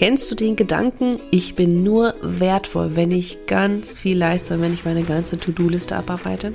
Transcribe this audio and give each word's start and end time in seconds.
Kennst 0.00 0.30
du 0.30 0.34
den 0.34 0.56
Gedanken, 0.56 1.20
ich 1.30 1.56
bin 1.56 1.82
nur 1.82 2.14
wertvoll, 2.22 2.96
wenn 2.96 3.10
ich 3.10 3.44
ganz 3.44 3.98
viel 3.98 4.16
leiste, 4.16 4.58
wenn 4.58 4.72
ich 4.72 4.86
meine 4.86 5.02
ganze 5.02 5.36
To-Do-Liste 5.36 5.94
abarbeite? 5.94 6.54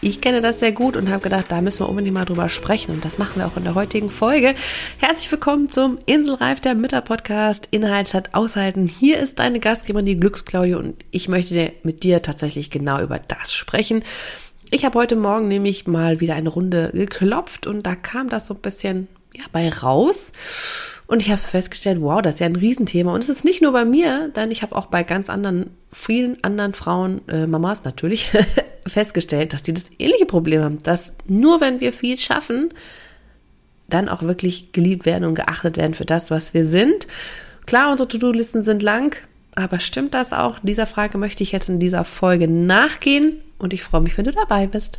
Ich 0.00 0.20
kenne 0.20 0.40
das 0.40 0.60
sehr 0.60 0.70
gut 0.70 0.96
und 0.96 1.10
habe 1.10 1.24
gedacht, 1.24 1.46
da 1.48 1.60
müssen 1.60 1.80
wir 1.80 1.88
unbedingt 1.88 2.14
mal 2.14 2.24
drüber 2.24 2.48
sprechen. 2.48 2.92
Und 2.92 3.04
das 3.04 3.18
machen 3.18 3.38
wir 3.38 3.48
auch 3.48 3.56
in 3.56 3.64
der 3.64 3.74
heutigen 3.74 4.10
Folge. 4.10 4.54
Herzlich 4.98 5.32
willkommen 5.32 5.68
zum 5.72 5.98
Inselreif 6.06 6.60
der 6.60 6.76
Mütter-Podcast 6.76 7.66
Inhalt 7.72 8.06
statt 8.06 8.28
Aushalten. 8.30 8.86
Hier 8.86 9.18
ist 9.18 9.40
deine 9.40 9.58
Gastgeberin, 9.58 10.06
die 10.06 10.20
Glücksklaudie, 10.20 10.74
und 10.74 11.04
ich 11.10 11.28
möchte 11.28 11.72
mit 11.82 12.04
dir 12.04 12.22
tatsächlich 12.22 12.70
genau 12.70 13.02
über 13.02 13.18
das 13.18 13.52
sprechen. 13.52 14.04
Ich 14.70 14.84
habe 14.84 15.00
heute 15.00 15.16
Morgen 15.16 15.48
nämlich 15.48 15.88
mal 15.88 16.20
wieder 16.20 16.36
eine 16.36 16.50
Runde 16.50 16.92
geklopft 16.94 17.66
und 17.66 17.82
da 17.82 17.96
kam 17.96 18.28
das 18.28 18.46
so 18.46 18.54
ein 18.54 18.60
bisschen 18.60 19.08
ja, 19.34 19.42
bei 19.50 19.68
raus. 19.68 20.30
Und 21.14 21.20
ich 21.20 21.30
habe 21.30 21.40
so 21.40 21.48
festgestellt, 21.48 22.00
wow, 22.00 22.20
das 22.20 22.34
ist 22.34 22.40
ja 22.40 22.46
ein 22.46 22.56
Riesenthema. 22.56 23.14
Und 23.14 23.22
es 23.22 23.28
ist 23.28 23.44
nicht 23.44 23.62
nur 23.62 23.70
bei 23.70 23.84
mir, 23.84 24.32
denn 24.34 24.50
ich 24.50 24.62
habe 24.62 24.74
auch 24.74 24.86
bei 24.86 25.04
ganz 25.04 25.30
anderen, 25.30 25.70
vielen 25.92 26.42
anderen 26.42 26.74
Frauen, 26.74 27.20
äh, 27.28 27.46
Mamas 27.46 27.84
natürlich, 27.84 28.32
festgestellt, 28.88 29.52
dass 29.52 29.62
die 29.62 29.72
das 29.72 29.92
ähnliche 30.00 30.26
Problem 30.26 30.60
haben. 30.60 30.82
Dass 30.82 31.12
nur 31.28 31.60
wenn 31.60 31.80
wir 31.80 31.92
viel 31.92 32.18
schaffen, 32.18 32.70
dann 33.88 34.08
auch 34.08 34.24
wirklich 34.24 34.72
geliebt 34.72 35.06
werden 35.06 35.22
und 35.22 35.36
geachtet 35.36 35.76
werden 35.76 35.94
für 35.94 36.04
das, 36.04 36.32
was 36.32 36.52
wir 36.52 36.64
sind. 36.64 37.06
Klar, 37.64 37.92
unsere 37.92 38.08
To-Do-Listen 38.08 38.64
sind 38.64 38.82
lang, 38.82 39.14
aber 39.54 39.78
stimmt 39.78 40.14
das 40.14 40.32
auch? 40.32 40.58
Dieser 40.64 40.86
Frage 40.86 41.16
möchte 41.16 41.44
ich 41.44 41.52
jetzt 41.52 41.68
in 41.68 41.78
dieser 41.78 42.04
Folge 42.04 42.48
nachgehen 42.48 43.40
und 43.58 43.72
ich 43.72 43.84
freue 43.84 44.00
mich, 44.00 44.18
wenn 44.18 44.24
du 44.24 44.32
dabei 44.32 44.66
bist. 44.66 44.98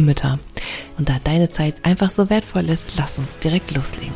Mütter. 0.00 0.38
Und 0.98 1.08
da 1.08 1.16
deine 1.24 1.48
Zeit 1.48 1.76
einfach 1.84 2.10
so 2.10 2.30
wertvoll 2.30 2.68
ist, 2.68 2.96
lass 2.96 3.18
uns 3.18 3.38
direkt 3.38 3.74
loslegen. 3.74 4.14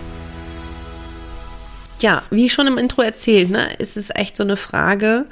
Ja, 2.01 2.23
wie 2.31 2.49
schon 2.49 2.67
im 2.67 2.79
Intro 2.79 3.03
erzählt, 3.03 3.51
ne, 3.51 3.69
ist 3.79 3.97
es 3.97 4.11
echt 4.15 4.37
so 4.37 4.45
eine 4.45 4.57
Frage, 4.57 5.27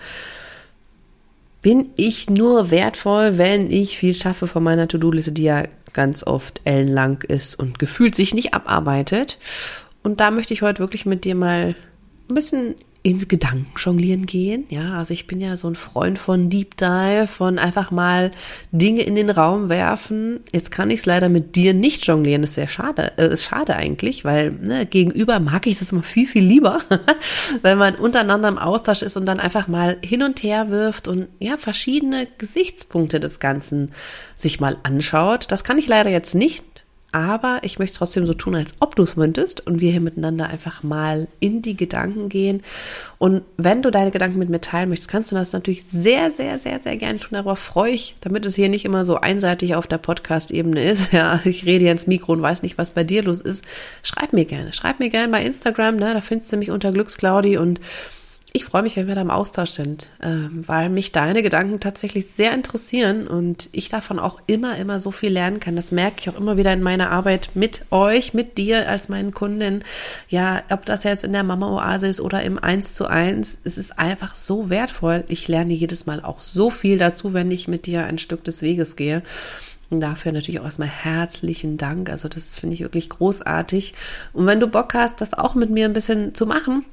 bin 1.62 1.90
ich 1.96 2.28
nur 2.28 2.70
wertvoll, 2.70 3.38
wenn 3.38 3.70
ich 3.70 3.98
viel 3.98 4.14
schaffe 4.14 4.46
von 4.46 4.62
meiner 4.62 4.88
To-Do-Liste, 4.88 5.32
die 5.32 5.44
ja 5.44 5.64
ganz 5.92 6.22
oft 6.22 6.60
ellenlang 6.64 7.22
ist 7.22 7.58
und 7.58 7.78
gefühlt 7.78 8.14
sich 8.14 8.34
nicht 8.34 8.54
abarbeitet. 8.54 9.38
Und 10.02 10.20
da 10.20 10.30
möchte 10.30 10.54
ich 10.54 10.62
heute 10.62 10.78
wirklich 10.80 11.06
mit 11.06 11.24
dir 11.24 11.34
mal 11.34 11.74
ein 12.28 12.34
bisschen 12.34 12.74
ins 13.06 13.28
Gedankenjonglieren 13.28 14.26
gehen. 14.26 14.66
Ja, 14.68 14.94
also 14.98 15.14
ich 15.14 15.28
bin 15.28 15.40
ja 15.40 15.56
so 15.56 15.68
ein 15.68 15.76
Freund 15.76 16.18
von 16.18 16.50
Deep 16.50 16.76
Dive, 16.76 17.28
von 17.28 17.56
einfach 17.56 17.92
mal 17.92 18.32
Dinge 18.72 19.02
in 19.02 19.14
den 19.14 19.30
Raum 19.30 19.68
werfen. 19.68 20.40
Jetzt 20.52 20.72
kann 20.72 20.90
ich 20.90 20.98
es 21.00 21.06
leider 21.06 21.28
mit 21.28 21.54
dir 21.54 21.72
nicht 21.72 22.04
jonglieren. 22.04 22.42
Das 22.42 22.56
wäre 22.56 22.66
schade. 22.66 23.12
Äh, 23.16 23.32
ist 23.32 23.44
schade 23.44 23.76
eigentlich, 23.76 24.24
weil 24.24 24.50
ne, 24.50 24.86
gegenüber 24.86 25.38
mag 25.38 25.68
ich 25.68 25.78
das 25.78 25.92
immer 25.92 26.02
viel, 26.02 26.26
viel 26.26 26.44
lieber, 26.44 26.80
wenn 27.62 27.78
man 27.78 27.94
untereinander 27.94 28.48
im 28.48 28.58
Austausch 28.58 29.02
ist 29.02 29.16
und 29.16 29.26
dann 29.26 29.38
einfach 29.38 29.68
mal 29.68 29.98
hin 30.04 30.24
und 30.24 30.42
her 30.42 30.70
wirft 30.70 31.06
und 31.06 31.28
ja, 31.38 31.58
verschiedene 31.58 32.26
Gesichtspunkte 32.38 33.20
des 33.20 33.38
Ganzen 33.38 33.92
sich 34.34 34.58
mal 34.58 34.78
anschaut. 34.82 35.52
Das 35.52 35.62
kann 35.62 35.78
ich 35.78 35.86
leider 35.86 36.10
jetzt 36.10 36.34
nicht 36.34 36.64
aber 37.16 37.60
ich 37.62 37.78
möchte 37.78 37.96
trotzdem 37.96 38.26
so 38.26 38.34
tun, 38.34 38.54
als 38.54 38.74
ob 38.78 38.94
du 38.94 39.02
es 39.02 39.14
könntest 39.14 39.66
und 39.66 39.80
wir 39.80 39.90
hier 39.90 40.02
miteinander 40.02 40.48
einfach 40.48 40.82
mal 40.82 41.28
in 41.40 41.62
die 41.62 41.74
Gedanken 41.74 42.28
gehen. 42.28 42.62
Und 43.16 43.40
wenn 43.56 43.80
du 43.80 43.90
deine 43.90 44.10
Gedanken 44.10 44.38
mit 44.38 44.50
mir 44.50 44.60
teilen 44.60 44.90
möchtest, 44.90 45.10
kannst 45.10 45.32
du 45.32 45.34
das 45.34 45.54
natürlich 45.54 45.84
sehr, 45.84 46.30
sehr, 46.30 46.58
sehr, 46.58 46.78
sehr 46.78 46.98
gerne 46.98 47.18
tun. 47.18 47.30
Darüber 47.32 47.56
freue 47.56 47.92
ich, 47.92 48.16
damit 48.20 48.44
es 48.44 48.54
hier 48.54 48.68
nicht 48.68 48.84
immer 48.84 49.02
so 49.06 49.16
einseitig 49.16 49.74
auf 49.74 49.86
der 49.86 49.96
Podcast-Ebene 49.96 50.84
ist. 50.84 51.12
Ja, 51.16 51.40
ich 51.44 51.64
rede 51.64 51.84
hier 51.84 51.92
ins 51.92 52.06
Mikro 52.06 52.32
und 52.34 52.42
weiß 52.42 52.62
nicht, 52.62 52.76
was 52.76 52.90
bei 52.90 53.02
dir 53.02 53.22
los 53.22 53.40
ist. 53.40 53.64
Schreib 54.02 54.34
mir 54.34 54.44
gerne. 54.44 54.74
Schreib 54.74 54.98
mir 54.98 55.08
gerne 55.08 55.32
bei 55.32 55.42
Instagram, 55.42 55.96
ne? 55.96 56.12
da 56.12 56.20
findest 56.20 56.52
du 56.52 56.58
mich 56.58 56.70
unter 56.70 56.92
Glücksclaudi 56.92 57.56
und 57.56 57.80
ich 58.56 58.64
freue 58.64 58.82
mich, 58.82 58.96
wenn 58.96 59.06
wir 59.06 59.14
da 59.14 59.20
im 59.20 59.30
Austausch 59.30 59.72
sind, 59.72 60.08
ähm, 60.22 60.64
weil 60.66 60.88
mich 60.88 61.12
deine 61.12 61.42
Gedanken 61.42 61.78
tatsächlich 61.78 62.28
sehr 62.28 62.54
interessieren 62.54 63.26
und 63.26 63.68
ich 63.72 63.90
davon 63.90 64.18
auch 64.18 64.40
immer, 64.46 64.78
immer 64.78 64.98
so 64.98 65.10
viel 65.10 65.30
lernen 65.30 65.60
kann. 65.60 65.76
Das 65.76 65.92
merke 65.92 66.20
ich 66.20 66.30
auch 66.30 66.38
immer 66.38 66.56
wieder 66.56 66.72
in 66.72 66.82
meiner 66.82 67.10
Arbeit 67.10 67.50
mit 67.52 67.84
euch, 67.90 68.32
mit 68.32 68.56
dir 68.56 68.88
als 68.88 69.10
meinen 69.10 69.34
Kundin. 69.34 69.84
Ja, 70.30 70.62
ob 70.70 70.86
das 70.86 71.04
jetzt 71.04 71.22
in 71.22 71.34
der 71.34 71.42
Mama-Oase 71.42 72.06
ist 72.06 72.18
oder 72.18 72.42
im 72.44 72.58
Eins 72.58 72.94
zu 72.94 73.06
eins, 73.06 73.58
es 73.64 73.76
ist 73.76 73.98
einfach 73.98 74.34
so 74.34 74.70
wertvoll. 74.70 75.24
Ich 75.28 75.48
lerne 75.48 75.74
jedes 75.74 76.06
Mal 76.06 76.22
auch 76.22 76.40
so 76.40 76.70
viel 76.70 76.96
dazu, 76.96 77.34
wenn 77.34 77.50
ich 77.50 77.68
mit 77.68 77.84
dir 77.84 78.06
ein 78.06 78.16
Stück 78.16 78.42
des 78.42 78.62
Weges 78.62 78.96
gehe. 78.96 79.22
Und 79.90 80.00
dafür 80.00 80.32
natürlich 80.32 80.60
auch 80.60 80.64
erstmal 80.64 80.88
herzlichen 80.88 81.76
Dank. 81.76 82.08
Also 82.08 82.28
das 82.28 82.56
finde 82.56 82.72
ich 82.72 82.80
wirklich 82.80 83.10
großartig. 83.10 83.92
Und 84.32 84.46
wenn 84.46 84.60
du 84.60 84.66
Bock 84.66 84.94
hast, 84.94 85.20
das 85.20 85.34
auch 85.34 85.54
mit 85.54 85.68
mir 85.68 85.84
ein 85.84 85.92
bisschen 85.92 86.34
zu 86.34 86.46
machen, 86.46 86.86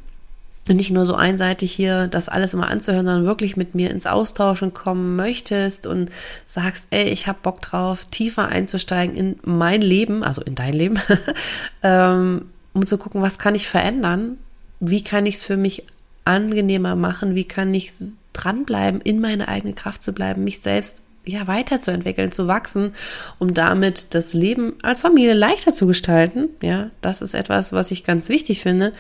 nicht 0.68 0.92
nur 0.92 1.06
so 1.06 1.16
einseitig 1.16 1.74
hier 1.74 2.08
das 2.08 2.30
alles 2.30 2.54
immer 2.54 2.70
anzuhören, 2.70 3.06
sondern 3.06 3.26
wirklich 3.26 3.58
mit 3.58 3.76
mir 3.76 3.92
ins 3.92 4.08
Austauschen 4.08 4.74
kommen 4.74 5.16
möchtest 5.18 5.88
und 5.88 6.10
sagst, 6.48 6.88
ey, 6.92 7.10
ich 7.10 7.28
habe 7.28 7.40
Bock 7.42 7.62
drauf, 7.62 8.06
tiefer 8.06 8.48
einzusteigen 8.48 9.16
in 9.16 9.40
mein 9.44 9.82
Leben, 9.82 10.24
also 10.24 10.42
in 10.42 10.56
dein 10.56 10.74
Leben, 10.74 11.00
ähm, 11.84 12.46
um 12.74 12.86
zu 12.86 12.98
gucken, 12.98 13.22
was 13.22 13.40
kann 13.40 13.56
ich 13.56 13.68
verändern, 13.68 14.38
wie 14.80 15.04
kann 15.04 15.26
ich 15.26 15.36
es 15.36 15.44
für 15.44 15.58
mich 15.58 15.84
angenehmer 16.24 16.96
machen, 16.96 17.36
wie 17.36 17.46
kann 17.46 17.74
ich 17.74 17.92
dranbleiben, 18.32 19.02
in 19.02 19.20
meine 19.20 19.50
eigene 19.50 19.74
Kraft 19.74 20.02
zu 20.02 20.14
bleiben, 20.14 20.46
mich 20.46 20.62
selbst 20.62 21.04
ja 21.26 21.48
weiterzuentwickeln, 21.48 22.32
zu 22.32 22.48
wachsen, 22.48 22.94
um 23.38 23.54
damit 23.54 24.14
das 24.14 24.34
Leben 24.34 24.74
als 24.82 25.02
Familie 25.02 25.34
leichter 25.34 25.74
zu 25.74 25.88
gestalten. 25.88 26.50
Ja, 26.62 26.90
das 27.02 27.22
ist 27.22 27.34
etwas, 27.34 27.74
was 27.74 27.92
ich 27.92 28.04
ganz 28.04 28.30
wichtig 28.30 28.62
finde 28.62 28.94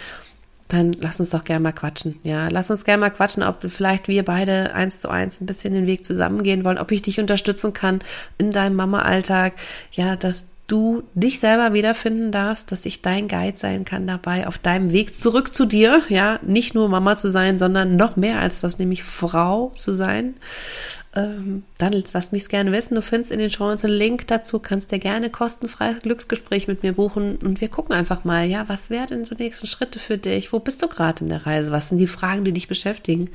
dann 0.67 0.93
lass 0.93 1.19
uns 1.19 1.31
doch 1.31 1.43
gerne 1.43 1.61
mal 1.61 1.71
quatschen. 1.71 2.19
Ja, 2.23 2.47
lass 2.47 2.69
uns 2.69 2.83
gerne 2.83 3.01
mal 3.01 3.09
quatschen, 3.09 3.43
ob 3.43 3.69
vielleicht 3.69 4.07
wir 4.07 4.23
beide 4.23 4.73
eins 4.73 4.99
zu 4.99 5.09
eins 5.09 5.41
ein 5.41 5.45
bisschen 5.45 5.73
den 5.73 5.87
Weg 5.87 6.05
zusammengehen 6.05 6.63
wollen, 6.63 6.77
ob 6.77 6.91
ich 6.91 7.01
dich 7.01 7.19
unterstützen 7.19 7.73
kann 7.73 7.99
in 8.37 8.51
deinem 8.51 8.75
Mama-Alltag. 8.75 9.53
Ja, 9.91 10.15
dass 10.15 10.49
du 10.73 11.03
dich 11.13 11.39
selber 11.39 11.73
wiederfinden 11.73 12.31
darfst, 12.31 12.71
dass 12.71 12.85
ich 12.85 13.01
dein 13.01 13.27
Guide 13.27 13.57
sein 13.57 13.85
kann 13.85 14.07
dabei 14.07 14.47
auf 14.47 14.57
deinem 14.57 14.91
Weg 14.91 15.15
zurück 15.15 15.53
zu 15.53 15.65
dir. 15.65 16.01
Ja, 16.09 16.39
nicht 16.41 16.73
nur 16.73 16.89
Mama 16.89 17.15
zu 17.15 17.29
sein, 17.29 17.59
sondern 17.59 17.95
noch 17.95 18.15
mehr 18.15 18.39
als 18.39 18.61
das, 18.61 18.79
nämlich 18.79 19.03
Frau 19.03 19.71
zu 19.75 19.93
sein 19.93 20.35
ähm, 21.15 21.63
dann 21.77 21.93
lass 22.13 22.31
mich 22.31 22.49
gerne 22.49 22.71
wissen. 22.71 22.95
Du 22.95 23.01
findest 23.01 23.31
in 23.31 23.39
den 23.39 23.49
Show 23.49 23.65
einen 23.65 23.91
Link 23.91 24.27
dazu, 24.27 24.59
kannst 24.59 24.91
dir 24.91 24.99
gerne 24.99 25.29
kostenfreies 25.29 25.99
Glücksgespräch 25.99 26.67
mit 26.67 26.83
mir 26.83 26.93
buchen 26.93 27.37
und 27.37 27.61
wir 27.61 27.67
gucken 27.67 27.93
einfach 27.93 28.23
mal, 28.23 28.45
ja, 28.45 28.67
was 28.67 28.89
wären 28.89 29.07
denn 29.07 29.25
so 29.25 29.35
nächsten 29.35 29.67
Schritte 29.67 29.99
für 29.99 30.17
dich? 30.17 30.51
Wo 30.53 30.59
bist 30.59 30.81
du 30.81 30.87
gerade 30.87 31.23
in 31.23 31.29
der 31.29 31.45
Reise? 31.45 31.71
Was 31.71 31.89
sind 31.89 31.99
die 31.99 32.07
Fragen, 32.07 32.45
die 32.45 32.51
dich 32.51 32.67
beschäftigen? 32.67 33.29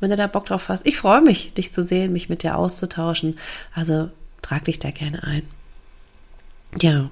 Wenn 0.00 0.10
du 0.10 0.16
da 0.16 0.26
Bock 0.26 0.46
drauf 0.46 0.70
hast, 0.70 0.86
ich 0.86 0.96
freue 0.96 1.20
mich, 1.20 1.52
dich 1.52 1.72
zu 1.72 1.82
sehen, 1.82 2.12
mich 2.12 2.30
mit 2.30 2.42
dir 2.42 2.56
auszutauschen. 2.56 3.38
Also 3.74 4.08
trag 4.40 4.64
dich 4.64 4.78
da 4.78 4.90
gerne 4.90 5.22
ein. 5.22 5.59
Ja. 6.78 7.10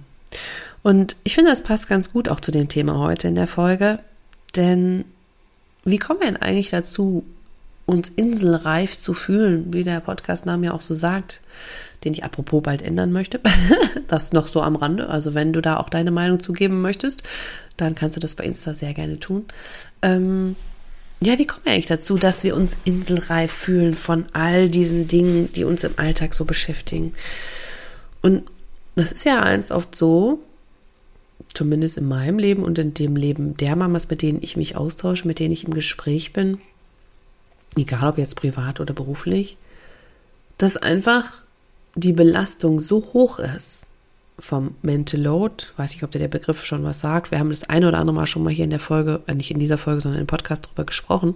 Und 0.82 1.16
ich 1.24 1.34
finde, 1.34 1.50
das 1.50 1.62
passt 1.62 1.88
ganz 1.88 2.12
gut 2.12 2.28
auch 2.28 2.40
zu 2.40 2.50
dem 2.50 2.68
Thema 2.68 2.98
heute 2.98 3.28
in 3.28 3.34
der 3.34 3.46
Folge, 3.46 3.98
denn 4.56 5.04
wie 5.84 5.98
kommen 5.98 6.20
wir 6.20 6.26
denn 6.26 6.36
eigentlich 6.36 6.70
dazu, 6.70 7.24
uns 7.86 8.10
inselreif 8.10 9.00
zu 9.00 9.14
fühlen, 9.14 9.72
wie 9.72 9.82
der 9.82 10.00
Podcastname 10.00 10.66
ja 10.66 10.72
auch 10.72 10.82
so 10.82 10.92
sagt, 10.92 11.40
den 12.04 12.12
ich 12.12 12.22
apropos 12.22 12.62
bald 12.62 12.82
ändern 12.82 13.12
möchte. 13.12 13.40
das 14.08 14.32
noch 14.32 14.46
so 14.46 14.60
am 14.60 14.76
Rande. 14.76 15.08
Also 15.08 15.34
wenn 15.34 15.54
du 15.54 15.62
da 15.62 15.78
auch 15.78 15.88
deine 15.88 16.10
Meinung 16.10 16.40
zugeben 16.40 16.82
möchtest, 16.82 17.22
dann 17.78 17.94
kannst 17.94 18.16
du 18.16 18.20
das 18.20 18.34
bei 18.34 18.44
Insta 18.44 18.74
sehr 18.74 18.92
gerne 18.92 19.18
tun. 19.18 19.46
Ähm, 20.02 20.54
ja, 21.20 21.38
wie 21.38 21.46
kommen 21.46 21.64
wir 21.64 21.72
eigentlich 21.72 21.86
dazu, 21.86 22.16
dass 22.16 22.44
wir 22.44 22.54
uns 22.54 22.76
inselreif 22.84 23.50
fühlen 23.50 23.94
von 23.94 24.26
all 24.34 24.68
diesen 24.68 25.08
Dingen, 25.08 25.50
die 25.54 25.64
uns 25.64 25.82
im 25.82 25.94
Alltag 25.96 26.34
so 26.34 26.44
beschäftigen? 26.44 27.14
Und 28.20 28.42
das 28.98 29.12
ist 29.12 29.24
ja 29.24 29.40
eins 29.40 29.70
oft 29.70 29.94
so, 29.94 30.40
zumindest 31.54 31.96
in 31.96 32.08
meinem 32.08 32.38
Leben 32.38 32.64
und 32.64 32.78
in 32.78 32.94
dem 32.94 33.16
Leben 33.16 33.56
der 33.56 33.76
Mamas, 33.76 34.10
mit 34.10 34.22
denen 34.22 34.42
ich 34.42 34.56
mich 34.56 34.76
austausche, 34.76 35.26
mit 35.26 35.38
denen 35.38 35.52
ich 35.52 35.64
im 35.64 35.74
Gespräch 35.74 36.32
bin, 36.32 36.58
egal 37.76 38.08
ob 38.10 38.18
jetzt 38.18 38.36
privat 38.36 38.80
oder 38.80 38.94
beruflich, 38.94 39.56
dass 40.58 40.76
einfach 40.76 41.42
die 41.94 42.12
Belastung 42.12 42.80
so 42.80 42.98
hoch 43.12 43.38
ist, 43.38 43.86
vom 44.38 44.74
Mental 44.82 45.20
Load. 45.20 45.64
Weiß 45.76 45.92
nicht, 45.92 46.04
ob 46.04 46.10
der 46.12 46.28
Begriff 46.28 46.64
schon 46.64 46.84
was 46.84 47.00
sagt. 47.00 47.30
Wir 47.30 47.38
haben 47.38 47.50
das 47.50 47.64
eine 47.64 47.88
oder 47.88 47.98
andere 47.98 48.14
Mal 48.14 48.26
schon 48.26 48.44
mal 48.44 48.52
hier 48.52 48.64
in 48.64 48.70
der 48.70 48.78
Folge, 48.78 49.20
äh, 49.26 49.34
nicht 49.34 49.50
in 49.50 49.58
dieser 49.58 49.78
Folge, 49.78 50.00
sondern 50.00 50.20
im 50.20 50.26
Podcast 50.26 50.66
drüber 50.66 50.84
gesprochen. 50.84 51.34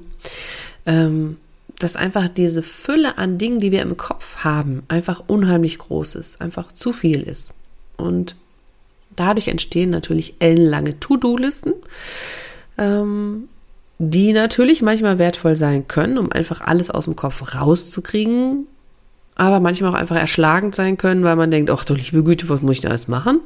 Ähm, 0.86 1.36
dass 1.78 1.96
einfach 1.96 2.28
diese 2.28 2.62
Fülle 2.62 3.18
an 3.18 3.38
Dingen, 3.38 3.60
die 3.60 3.72
wir 3.72 3.82
im 3.82 3.96
Kopf 3.96 4.38
haben, 4.38 4.82
einfach 4.88 5.22
unheimlich 5.26 5.78
groß 5.78 6.14
ist, 6.14 6.40
einfach 6.40 6.72
zu 6.72 6.92
viel 6.92 7.22
ist. 7.22 7.52
Und 7.96 8.36
dadurch 9.16 9.48
entstehen 9.48 9.90
natürlich 9.90 10.34
ellenlange 10.38 10.98
To-Do-Listen, 11.00 11.74
ähm, 12.78 13.48
die 13.98 14.32
natürlich 14.32 14.82
manchmal 14.82 15.18
wertvoll 15.18 15.56
sein 15.56 15.86
können, 15.86 16.18
um 16.18 16.32
einfach 16.32 16.60
alles 16.60 16.90
aus 16.90 17.04
dem 17.04 17.16
Kopf 17.16 17.54
rauszukriegen, 17.54 18.66
aber 19.36 19.60
manchmal 19.60 19.92
auch 19.92 19.98
einfach 19.98 20.16
erschlagend 20.16 20.74
sein 20.74 20.96
können, 20.96 21.24
weil 21.24 21.36
man 21.36 21.50
denkt, 21.50 21.70
ach 21.70 21.84
du 21.84 21.94
liebe 21.94 22.22
Güte, 22.22 22.48
was 22.48 22.62
muss 22.62 22.76
ich 22.76 22.80
da 22.80 22.88
alles 22.88 23.08
machen? 23.08 23.40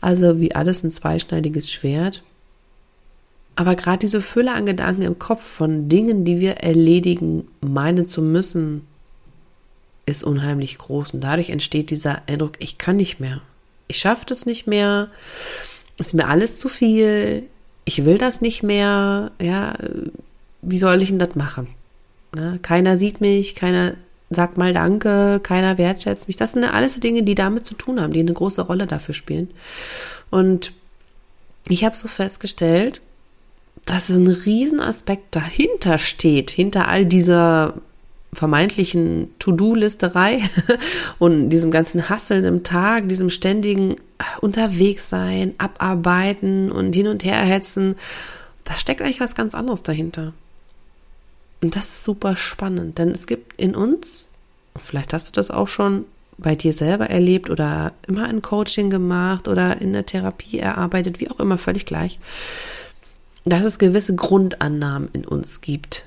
Also 0.00 0.40
wie 0.40 0.54
alles 0.54 0.82
ein 0.84 0.90
zweischneidiges 0.90 1.70
Schwert. 1.70 2.22
Aber 3.58 3.74
gerade 3.74 3.98
diese 3.98 4.20
Fülle 4.20 4.54
an 4.54 4.66
Gedanken 4.66 5.02
im 5.02 5.18
Kopf 5.18 5.42
von 5.42 5.88
Dingen, 5.88 6.24
die 6.24 6.38
wir 6.38 6.58
erledigen, 6.58 7.48
meinen 7.60 8.06
zu 8.06 8.22
müssen, 8.22 8.86
ist 10.06 10.22
unheimlich 10.22 10.78
groß. 10.78 11.14
Und 11.14 11.24
dadurch 11.24 11.50
entsteht 11.50 11.90
dieser 11.90 12.22
Eindruck, 12.28 12.52
ich 12.60 12.78
kann 12.78 12.98
nicht 12.98 13.18
mehr. 13.18 13.40
Ich 13.88 13.98
schaffe 13.98 14.26
das 14.26 14.46
nicht 14.46 14.68
mehr. 14.68 15.08
Ist 15.98 16.14
mir 16.14 16.28
alles 16.28 16.56
zu 16.58 16.68
viel. 16.68 17.48
Ich 17.84 18.04
will 18.04 18.16
das 18.16 18.40
nicht 18.40 18.62
mehr. 18.62 19.32
Ja, 19.42 19.74
wie 20.62 20.78
soll 20.78 21.02
ich 21.02 21.08
denn 21.08 21.18
das 21.18 21.34
machen? 21.34 21.66
Ne? 22.36 22.60
Keiner 22.62 22.96
sieht 22.96 23.20
mich, 23.20 23.56
keiner 23.56 23.94
sagt 24.30 24.56
mal 24.56 24.72
Danke, 24.72 25.40
keiner 25.42 25.78
wertschätzt 25.78 26.28
mich. 26.28 26.36
Das 26.36 26.52
sind 26.52 26.62
alles 26.62 27.00
Dinge, 27.00 27.24
die 27.24 27.34
damit 27.34 27.66
zu 27.66 27.74
tun 27.74 28.00
haben, 28.00 28.12
die 28.12 28.20
eine 28.20 28.32
große 28.32 28.62
Rolle 28.62 28.86
dafür 28.86 29.16
spielen. 29.16 29.50
Und 30.30 30.72
ich 31.68 31.82
habe 31.82 31.96
so 31.96 32.06
festgestellt, 32.06 33.02
dass 33.84 34.08
ein 34.08 34.26
Riesenaspekt 34.28 35.34
dahinter 35.34 35.98
steht, 35.98 36.50
hinter 36.50 36.88
all 36.88 37.06
dieser 37.06 37.74
vermeintlichen 38.32 39.30
To-Do-Listerei 39.38 40.42
und 41.18 41.48
diesem 41.50 41.70
ganzen 41.70 42.08
Hasseln 42.08 42.44
im 42.44 42.62
Tag, 42.62 43.08
diesem 43.08 43.30
ständigen 43.30 43.96
Unterwegssein, 44.40 45.54
Abarbeiten 45.58 46.70
und 46.70 46.92
hin 46.92 47.08
und 47.08 47.24
her 47.24 47.36
hetzen, 47.36 47.94
da 48.64 48.74
steckt 48.74 49.00
eigentlich 49.00 49.20
was 49.20 49.34
ganz 49.34 49.54
anderes 49.54 49.82
dahinter. 49.82 50.34
Und 51.62 51.74
das 51.74 51.86
ist 51.86 52.04
super 52.04 52.36
spannend, 52.36 52.98
denn 52.98 53.10
es 53.10 53.26
gibt 53.26 53.58
in 53.58 53.74
uns, 53.74 54.28
vielleicht 54.80 55.12
hast 55.12 55.28
du 55.28 55.32
das 55.32 55.50
auch 55.50 55.68
schon 55.68 56.04
bei 56.36 56.54
dir 56.54 56.72
selber 56.72 57.10
erlebt 57.10 57.50
oder 57.50 57.92
immer 58.06 58.26
ein 58.26 58.42
Coaching 58.42 58.90
gemacht 58.90 59.48
oder 59.48 59.80
in 59.80 59.92
der 59.92 60.06
Therapie 60.06 60.58
erarbeitet, 60.58 61.18
wie 61.18 61.30
auch 61.30 61.40
immer, 61.40 61.58
völlig 61.58 61.84
gleich 61.84 62.20
dass 63.48 63.64
es 63.64 63.78
gewisse 63.78 64.14
Grundannahmen 64.14 65.08
in 65.12 65.24
uns 65.24 65.60
gibt. 65.60 66.04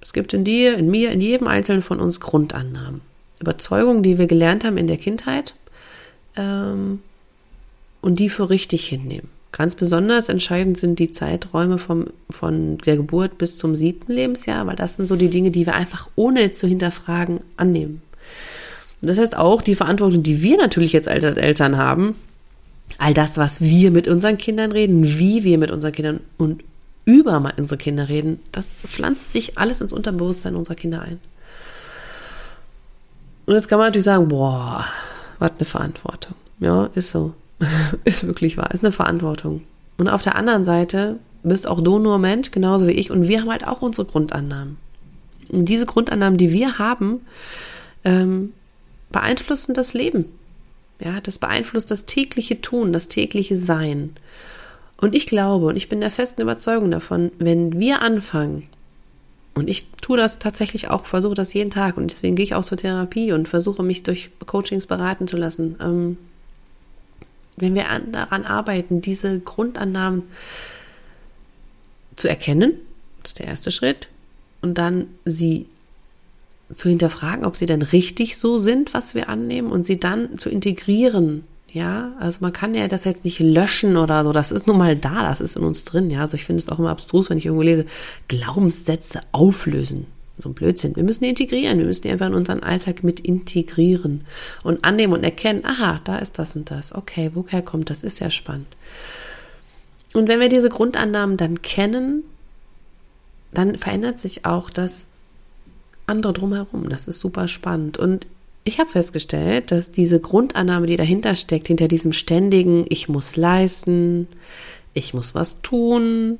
Es 0.00 0.12
gibt 0.12 0.32
in 0.32 0.44
dir, 0.44 0.76
in 0.76 0.90
mir, 0.90 1.10
in 1.10 1.20
jedem 1.20 1.48
Einzelnen 1.48 1.82
von 1.82 2.00
uns 2.00 2.20
Grundannahmen. 2.20 3.00
Überzeugungen, 3.40 4.02
die 4.02 4.18
wir 4.18 4.26
gelernt 4.26 4.64
haben 4.64 4.78
in 4.78 4.86
der 4.86 4.96
Kindheit 4.96 5.54
ähm, 6.36 7.00
und 8.00 8.18
die 8.18 8.28
für 8.28 8.50
richtig 8.50 8.86
hinnehmen. 8.88 9.28
Ganz 9.52 9.74
besonders 9.74 10.28
entscheidend 10.28 10.78
sind 10.78 10.98
die 10.98 11.10
Zeiträume 11.10 11.78
vom, 11.78 12.08
von 12.30 12.78
der 12.78 12.96
Geburt 12.96 13.38
bis 13.38 13.56
zum 13.56 13.74
siebten 13.74 14.12
Lebensjahr, 14.12 14.66
weil 14.66 14.76
das 14.76 14.96
sind 14.96 15.08
so 15.08 15.16
die 15.16 15.30
Dinge, 15.30 15.50
die 15.50 15.66
wir 15.66 15.74
einfach 15.74 16.08
ohne 16.16 16.50
zu 16.50 16.66
hinterfragen 16.66 17.40
annehmen. 17.56 18.02
Und 19.00 19.08
das 19.08 19.18
heißt 19.18 19.36
auch 19.36 19.62
die 19.62 19.74
Verantwortung, 19.74 20.22
die 20.22 20.42
wir 20.42 20.58
natürlich 20.58 20.92
jetzt 20.92 21.08
als 21.08 21.24
Eltern 21.24 21.76
haben, 21.76 22.14
all 22.98 23.14
das, 23.14 23.36
was 23.38 23.60
wir 23.60 23.90
mit 23.90 24.08
unseren 24.08 24.38
Kindern 24.38 24.72
reden, 24.72 25.04
wie 25.04 25.44
wir 25.44 25.58
mit 25.58 25.70
unseren 25.70 25.92
Kindern 25.92 26.20
und 26.36 26.62
über 27.08 27.42
unsere 27.58 27.78
Kinder 27.78 28.10
reden, 28.10 28.38
das 28.52 28.68
pflanzt 28.68 29.32
sich 29.32 29.56
alles 29.56 29.80
ins 29.80 29.94
Unterbewusstsein 29.94 30.54
unserer 30.54 30.74
Kinder 30.74 31.00
ein. 31.00 31.18
Und 33.46 33.54
jetzt 33.54 33.66
kann 33.66 33.78
man 33.78 33.88
natürlich 33.88 34.04
sagen, 34.04 34.28
boah, 34.28 34.84
was 35.38 35.52
eine 35.52 35.64
Verantwortung. 35.64 36.34
Ja, 36.60 36.90
ist 36.94 37.10
so. 37.10 37.32
ist 38.04 38.26
wirklich 38.26 38.58
wahr, 38.58 38.74
ist 38.74 38.84
eine 38.84 38.92
Verantwortung. 38.92 39.62
Und 39.96 40.08
auf 40.08 40.20
der 40.20 40.36
anderen 40.36 40.66
Seite 40.66 41.18
bist 41.42 41.66
auch 41.66 41.80
du 41.80 41.98
nur 41.98 42.18
Mensch, 42.18 42.50
genauso 42.50 42.86
wie 42.86 42.92
ich, 42.92 43.10
und 43.10 43.26
wir 43.26 43.40
haben 43.40 43.50
halt 43.50 43.66
auch 43.66 43.80
unsere 43.80 44.06
Grundannahmen. 44.06 44.76
Und 45.48 45.64
diese 45.64 45.86
Grundannahmen, 45.86 46.36
die 46.36 46.52
wir 46.52 46.78
haben, 46.78 47.22
ähm, 48.04 48.52
beeinflussen 49.10 49.72
das 49.72 49.94
Leben. 49.94 50.26
Ja, 51.00 51.22
das 51.22 51.38
beeinflusst 51.38 51.90
das 51.90 52.04
tägliche 52.04 52.60
Tun, 52.60 52.92
das 52.92 53.08
tägliche 53.08 53.56
Sein. 53.56 54.10
Und 55.00 55.14
ich 55.14 55.26
glaube 55.26 55.66
und 55.66 55.76
ich 55.76 55.88
bin 55.88 56.00
der 56.00 56.10
festen 56.10 56.42
Überzeugung 56.42 56.90
davon, 56.90 57.30
wenn 57.38 57.78
wir 57.78 58.02
anfangen, 58.02 58.68
und 59.54 59.68
ich 59.68 59.88
tue 60.02 60.16
das 60.16 60.38
tatsächlich 60.38 60.88
auch, 60.88 61.04
versuche 61.04 61.34
das 61.34 61.52
jeden 61.52 61.70
Tag 61.70 61.96
und 61.96 62.12
deswegen 62.12 62.36
gehe 62.36 62.44
ich 62.44 62.54
auch 62.54 62.64
zur 62.64 62.78
Therapie 62.78 63.32
und 63.32 63.48
versuche 63.48 63.82
mich 63.82 64.04
durch 64.04 64.30
Coachings 64.46 64.86
beraten 64.86 65.26
zu 65.26 65.36
lassen. 65.36 65.76
Ähm, 65.80 66.16
wenn 67.56 67.74
wir 67.74 67.90
an, 67.90 68.12
daran 68.12 68.44
arbeiten, 68.44 69.00
diese 69.00 69.40
Grundannahmen 69.40 70.22
zu 72.14 72.28
erkennen, 72.28 72.74
das 73.22 73.30
ist 73.30 73.38
der 73.40 73.46
erste 73.46 73.72
Schritt, 73.72 74.08
und 74.62 74.78
dann 74.78 75.08
sie 75.24 75.66
zu 76.72 76.88
hinterfragen, 76.88 77.44
ob 77.44 77.56
sie 77.56 77.66
denn 77.66 77.82
richtig 77.82 78.36
so 78.36 78.58
sind, 78.58 78.94
was 78.94 79.16
wir 79.16 79.28
annehmen, 79.28 79.72
und 79.72 79.84
sie 79.84 79.98
dann 79.98 80.38
zu 80.38 80.50
integrieren 80.50 81.44
ja, 81.72 82.12
also 82.18 82.38
man 82.40 82.52
kann 82.52 82.74
ja 82.74 82.88
das 82.88 83.04
jetzt 83.04 83.24
nicht 83.24 83.40
löschen 83.40 83.96
oder 83.96 84.24
so. 84.24 84.32
Das 84.32 84.52
ist 84.52 84.66
nun 84.66 84.78
mal 84.78 84.96
da, 84.96 85.22
das 85.22 85.40
ist 85.40 85.56
in 85.56 85.64
uns 85.64 85.84
drin. 85.84 86.10
Ja, 86.10 86.20
also 86.22 86.34
ich 86.34 86.44
finde 86.44 86.62
es 86.62 86.68
auch 86.68 86.78
immer 86.78 86.90
abstrus, 86.90 87.28
wenn 87.28 87.38
ich 87.38 87.46
irgendwo 87.46 87.62
lese, 87.62 87.84
Glaubenssätze 88.28 89.20
auflösen. 89.32 90.06
So 90.38 90.48
ein 90.48 90.54
Blödsinn. 90.54 90.96
Wir 90.96 91.02
müssen 91.02 91.24
die 91.24 91.30
integrieren. 91.30 91.78
Wir 91.78 91.84
müssen 91.84 92.02
die 92.02 92.10
einfach 92.10 92.28
in 92.28 92.34
unseren 92.34 92.62
Alltag 92.62 93.02
mit 93.02 93.20
integrieren 93.20 94.24
und 94.62 94.84
annehmen 94.84 95.12
und 95.12 95.24
erkennen, 95.24 95.64
aha, 95.64 96.00
da 96.04 96.16
ist 96.18 96.38
das 96.38 96.56
und 96.56 96.70
das. 96.70 96.94
Okay, 96.94 97.32
woher 97.34 97.60
kommt 97.60 97.90
das? 97.90 98.02
Ist 98.02 98.20
ja 98.20 98.30
spannend. 98.30 98.68
Und 100.14 100.28
wenn 100.28 100.40
wir 100.40 100.48
diese 100.48 100.68
Grundannahmen 100.68 101.36
dann 101.36 101.60
kennen, 101.60 102.22
dann 103.52 103.76
verändert 103.76 104.20
sich 104.20 104.46
auch 104.46 104.70
das 104.70 105.04
andere 106.06 106.32
drumherum. 106.32 106.88
Das 106.88 107.08
ist 107.08 107.20
super 107.20 107.48
spannend. 107.48 107.98
Und 107.98 108.26
ich 108.68 108.78
habe 108.78 108.90
festgestellt, 108.90 109.72
dass 109.72 109.90
diese 109.90 110.20
Grundannahme, 110.20 110.86
die 110.86 110.96
dahinter 110.96 111.34
steckt, 111.34 111.66
hinter 111.66 111.88
diesem 111.88 112.12
ständigen, 112.12 112.84
ich 112.88 113.08
muss 113.08 113.36
leisten, 113.36 114.28
ich 114.94 115.14
muss 115.14 115.34
was 115.34 115.60
tun, 115.62 116.38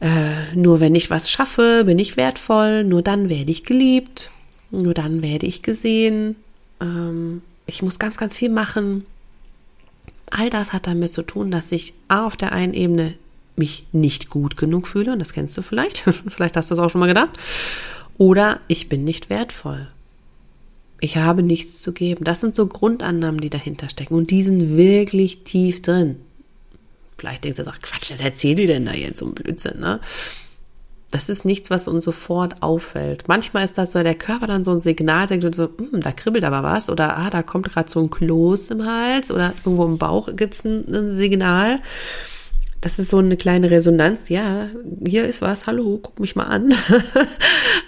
äh, 0.00 0.54
nur 0.54 0.80
wenn 0.80 0.94
ich 0.94 1.10
was 1.10 1.30
schaffe, 1.30 1.84
bin 1.86 1.98
ich 1.98 2.16
wertvoll, 2.16 2.82
nur 2.82 3.02
dann 3.02 3.28
werde 3.28 3.52
ich 3.52 3.64
geliebt, 3.64 4.30
nur 4.70 4.94
dann 4.94 5.22
werde 5.22 5.46
ich 5.46 5.62
gesehen, 5.62 6.36
ähm, 6.80 7.42
ich 7.66 7.82
muss 7.82 7.98
ganz, 7.98 8.16
ganz 8.16 8.34
viel 8.34 8.50
machen. 8.50 9.06
All 10.30 10.50
das 10.50 10.72
hat 10.72 10.86
damit 10.86 11.12
zu 11.12 11.22
tun, 11.22 11.50
dass 11.50 11.70
ich 11.72 11.94
A, 12.08 12.26
auf 12.26 12.36
der 12.36 12.52
einen 12.52 12.74
Ebene 12.74 13.14
mich 13.54 13.84
nicht 13.92 14.30
gut 14.30 14.56
genug 14.56 14.88
fühle, 14.88 15.12
und 15.12 15.18
das 15.18 15.32
kennst 15.32 15.56
du 15.56 15.62
vielleicht, 15.62 15.98
vielleicht 16.28 16.56
hast 16.56 16.70
du 16.70 16.74
es 16.74 16.80
auch 16.80 16.90
schon 16.90 17.00
mal 17.00 17.06
gedacht, 17.06 17.38
oder 18.18 18.60
ich 18.66 18.88
bin 18.88 19.04
nicht 19.04 19.30
wertvoll 19.30 19.88
ich 21.02 21.16
habe 21.16 21.42
nichts 21.42 21.82
zu 21.82 21.92
geben. 21.92 22.24
Das 22.24 22.40
sind 22.40 22.54
so 22.54 22.68
Grundannahmen, 22.68 23.40
die 23.40 23.50
dahinter 23.50 23.88
stecken 23.88 24.14
und 24.14 24.30
die 24.30 24.44
sind 24.44 24.76
wirklich 24.76 25.42
tief 25.42 25.82
drin. 25.82 26.16
Vielleicht 27.18 27.42
denkst 27.42 27.60
du, 27.60 27.68
ach 27.68 27.80
Quatsch, 27.82 28.12
was 28.12 28.20
erzählt 28.20 28.60
die 28.60 28.66
denn 28.66 28.86
da 28.86 28.92
jetzt 28.92 29.18
so 29.18 29.26
ein 29.26 29.34
Blödsinn, 29.34 29.80
ne? 29.80 30.00
Das 31.10 31.28
ist 31.28 31.44
nichts, 31.44 31.70
was 31.70 31.88
uns 31.88 32.04
sofort 32.04 32.62
auffällt. 32.62 33.24
Manchmal 33.26 33.64
ist 33.64 33.76
das 33.78 33.92
so, 33.92 34.02
der 34.02 34.14
Körper 34.14 34.46
dann 34.46 34.64
so 34.64 34.70
ein 34.70 34.80
Signal 34.80 35.28
sagt 35.28 35.44
und 35.44 35.56
so, 35.56 35.70
hm, 35.76 36.00
da 36.00 36.12
kribbelt 36.12 36.44
aber 36.44 36.62
was 36.62 36.88
oder 36.88 37.18
ah, 37.18 37.30
da 37.30 37.42
kommt 37.42 37.68
gerade 37.68 37.90
so 37.90 38.00
ein 38.00 38.08
Kloß 38.08 38.70
im 38.70 38.86
Hals 38.86 39.32
oder 39.32 39.54
irgendwo 39.64 39.84
im 39.84 39.98
Bauch 39.98 40.28
gibt's 40.36 40.64
ein, 40.64 40.84
ein 40.88 41.16
Signal. 41.16 41.80
Das 42.80 43.00
ist 43.00 43.10
so 43.10 43.18
eine 43.18 43.36
kleine 43.36 43.72
Resonanz. 43.72 44.28
Ja, 44.28 44.68
hier 45.04 45.24
ist 45.24 45.42
was. 45.42 45.66
Hallo, 45.66 45.98
guck 46.00 46.20
mich 46.20 46.36
mal 46.36 46.44
an. 46.44 46.74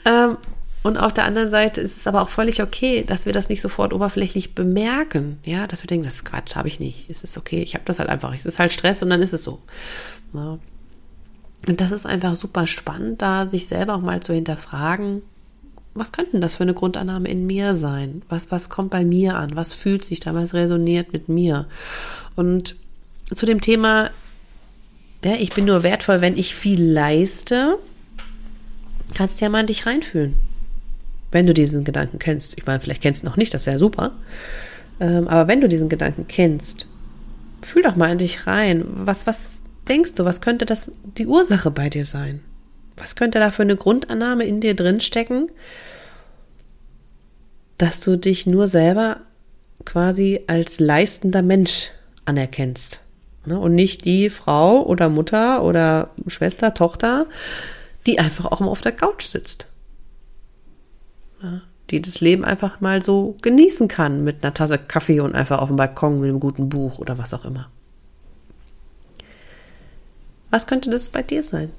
und 0.84 0.98
auf 0.98 1.14
der 1.14 1.24
anderen 1.24 1.48
Seite 1.48 1.80
ist 1.80 1.96
es 1.96 2.06
aber 2.06 2.20
auch 2.20 2.28
völlig 2.28 2.62
okay, 2.62 3.04
dass 3.04 3.24
wir 3.24 3.32
das 3.32 3.48
nicht 3.48 3.62
sofort 3.62 3.94
oberflächlich 3.94 4.54
bemerken. 4.54 5.38
Ja, 5.42 5.66
dass 5.66 5.82
wir 5.82 5.86
denken, 5.86 6.04
das 6.04 6.16
ist 6.16 6.24
Quatsch, 6.26 6.56
habe 6.56 6.68
ich 6.68 6.78
nicht. 6.78 7.08
Es 7.08 7.24
ist 7.24 7.38
okay, 7.38 7.62
ich 7.62 7.72
habe 7.72 7.86
das 7.86 7.98
halt 7.98 8.10
einfach. 8.10 8.34
Es 8.34 8.44
ist 8.44 8.58
halt 8.58 8.70
Stress 8.70 9.02
und 9.02 9.08
dann 9.08 9.22
ist 9.22 9.32
es 9.32 9.42
so. 9.42 9.62
Ja. 10.34 10.58
Und 11.66 11.80
das 11.80 11.90
ist 11.90 12.04
einfach 12.04 12.36
super 12.36 12.66
spannend, 12.66 13.22
da 13.22 13.46
sich 13.46 13.66
selber 13.66 13.94
auch 13.94 14.02
mal 14.02 14.22
zu 14.22 14.34
hinterfragen, 14.34 15.22
was 15.94 16.12
könnte 16.12 16.38
das 16.38 16.56
für 16.56 16.64
eine 16.64 16.74
Grundannahme 16.74 17.30
in 17.30 17.46
mir 17.46 17.74
sein? 17.74 18.20
Was, 18.28 18.50
was 18.50 18.68
kommt 18.68 18.90
bei 18.90 19.06
mir 19.06 19.36
an? 19.36 19.56
Was 19.56 19.72
fühlt 19.72 20.04
sich 20.04 20.20
da? 20.20 20.34
Was 20.34 20.52
resoniert 20.52 21.14
mit 21.14 21.30
mir? 21.30 21.66
Und 22.36 22.76
zu 23.34 23.46
dem 23.46 23.62
Thema, 23.62 24.10
ja, 25.24 25.36
ich 25.36 25.54
bin 25.54 25.64
nur 25.64 25.82
wertvoll, 25.82 26.20
wenn 26.20 26.36
ich 26.36 26.54
viel 26.54 26.82
leiste, 26.82 27.78
kannst 29.14 29.40
du 29.40 29.46
ja 29.46 29.48
mal 29.48 29.60
in 29.60 29.68
dich 29.68 29.86
reinfühlen 29.86 30.34
wenn 31.34 31.46
du 31.46 31.52
diesen 31.52 31.84
Gedanken 31.84 32.18
kennst. 32.18 32.56
Ich 32.56 32.64
meine, 32.64 32.80
vielleicht 32.80 33.02
kennst 33.02 33.22
du 33.22 33.26
noch 33.26 33.36
nicht, 33.36 33.52
das 33.52 33.66
wäre 33.66 33.78
super. 33.78 34.12
Ähm, 35.00 35.28
aber 35.28 35.48
wenn 35.48 35.60
du 35.60 35.68
diesen 35.68 35.88
Gedanken 35.88 36.26
kennst, 36.28 36.86
fühl 37.60 37.82
doch 37.82 37.96
mal 37.96 38.12
in 38.12 38.18
dich 38.18 38.46
rein. 38.46 38.84
Was, 38.86 39.26
was 39.26 39.62
denkst 39.88 40.14
du, 40.14 40.24
was 40.24 40.40
könnte 40.40 40.64
das 40.64 40.92
die 41.18 41.26
Ursache 41.26 41.70
bei 41.70 41.90
dir 41.90 42.04
sein? 42.04 42.40
Was 42.96 43.16
könnte 43.16 43.40
da 43.40 43.50
für 43.50 43.62
eine 43.62 43.76
Grundannahme 43.76 44.44
in 44.44 44.60
dir 44.60 44.74
drin 44.74 45.00
stecken, 45.00 45.48
dass 47.76 48.00
du 48.00 48.16
dich 48.16 48.46
nur 48.46 48.68
selber 48.68 49.18
quasi 49.84 50.40
als 50.46 50.78
leistender 50.78 51.42
Mensch 51.42 51.90
anerkennst? 52.24 53.00
Ne? 53.46 53.58
Und 53.58 53.74
nicht 53.74 54.04
die 54.04 54.30
Frau 54.30 54.84
oder 54.84 55.08
Mutter 55.08 55.64
oder 55.64 56.10
Schwester, 56.28 56.72
Tochter, 56.74 57.26
die 58.06 58.20
einfach 58.20 58.46
auch 58.46 58.60
mal 58.60 58.68
auf 58.68 58.80
der 58.80 58.92
Couch 58.92 59.24
sitzt. 59.24 59.66
Die 61.90 62.00
das 62.00 62.20
Leben 62.20 62.44
einfach 62.44 62.80
mal 62.80 63.02
so 63.02 63.36
genießen 63.42 63.88
kann 63.88 64.24
mit 64.24 64.42
einer 64.42 64.54
Tasse 64.54 64.78
Kaffee 64.78 65.20
und 65.20 65.34
einfach 65.34 65.60
auf 65.60 65.68
dem 65.68 65.76
Balkon 65.76 66.20
mit 66.20 66.30
einem 66.30 66.40
guten 66.40 66.68
Buch 66.68 66.98
oder 66.98 67.18
was 67.18 67.34
auch 67.34 67.44
immer. 67.44 67.68
Was 70.50 70.66
könnte 70.66 70.88
das 70.88 71.08
bei 71.08 71.22
dir 71.22 71.42
sein? 71.42 71.70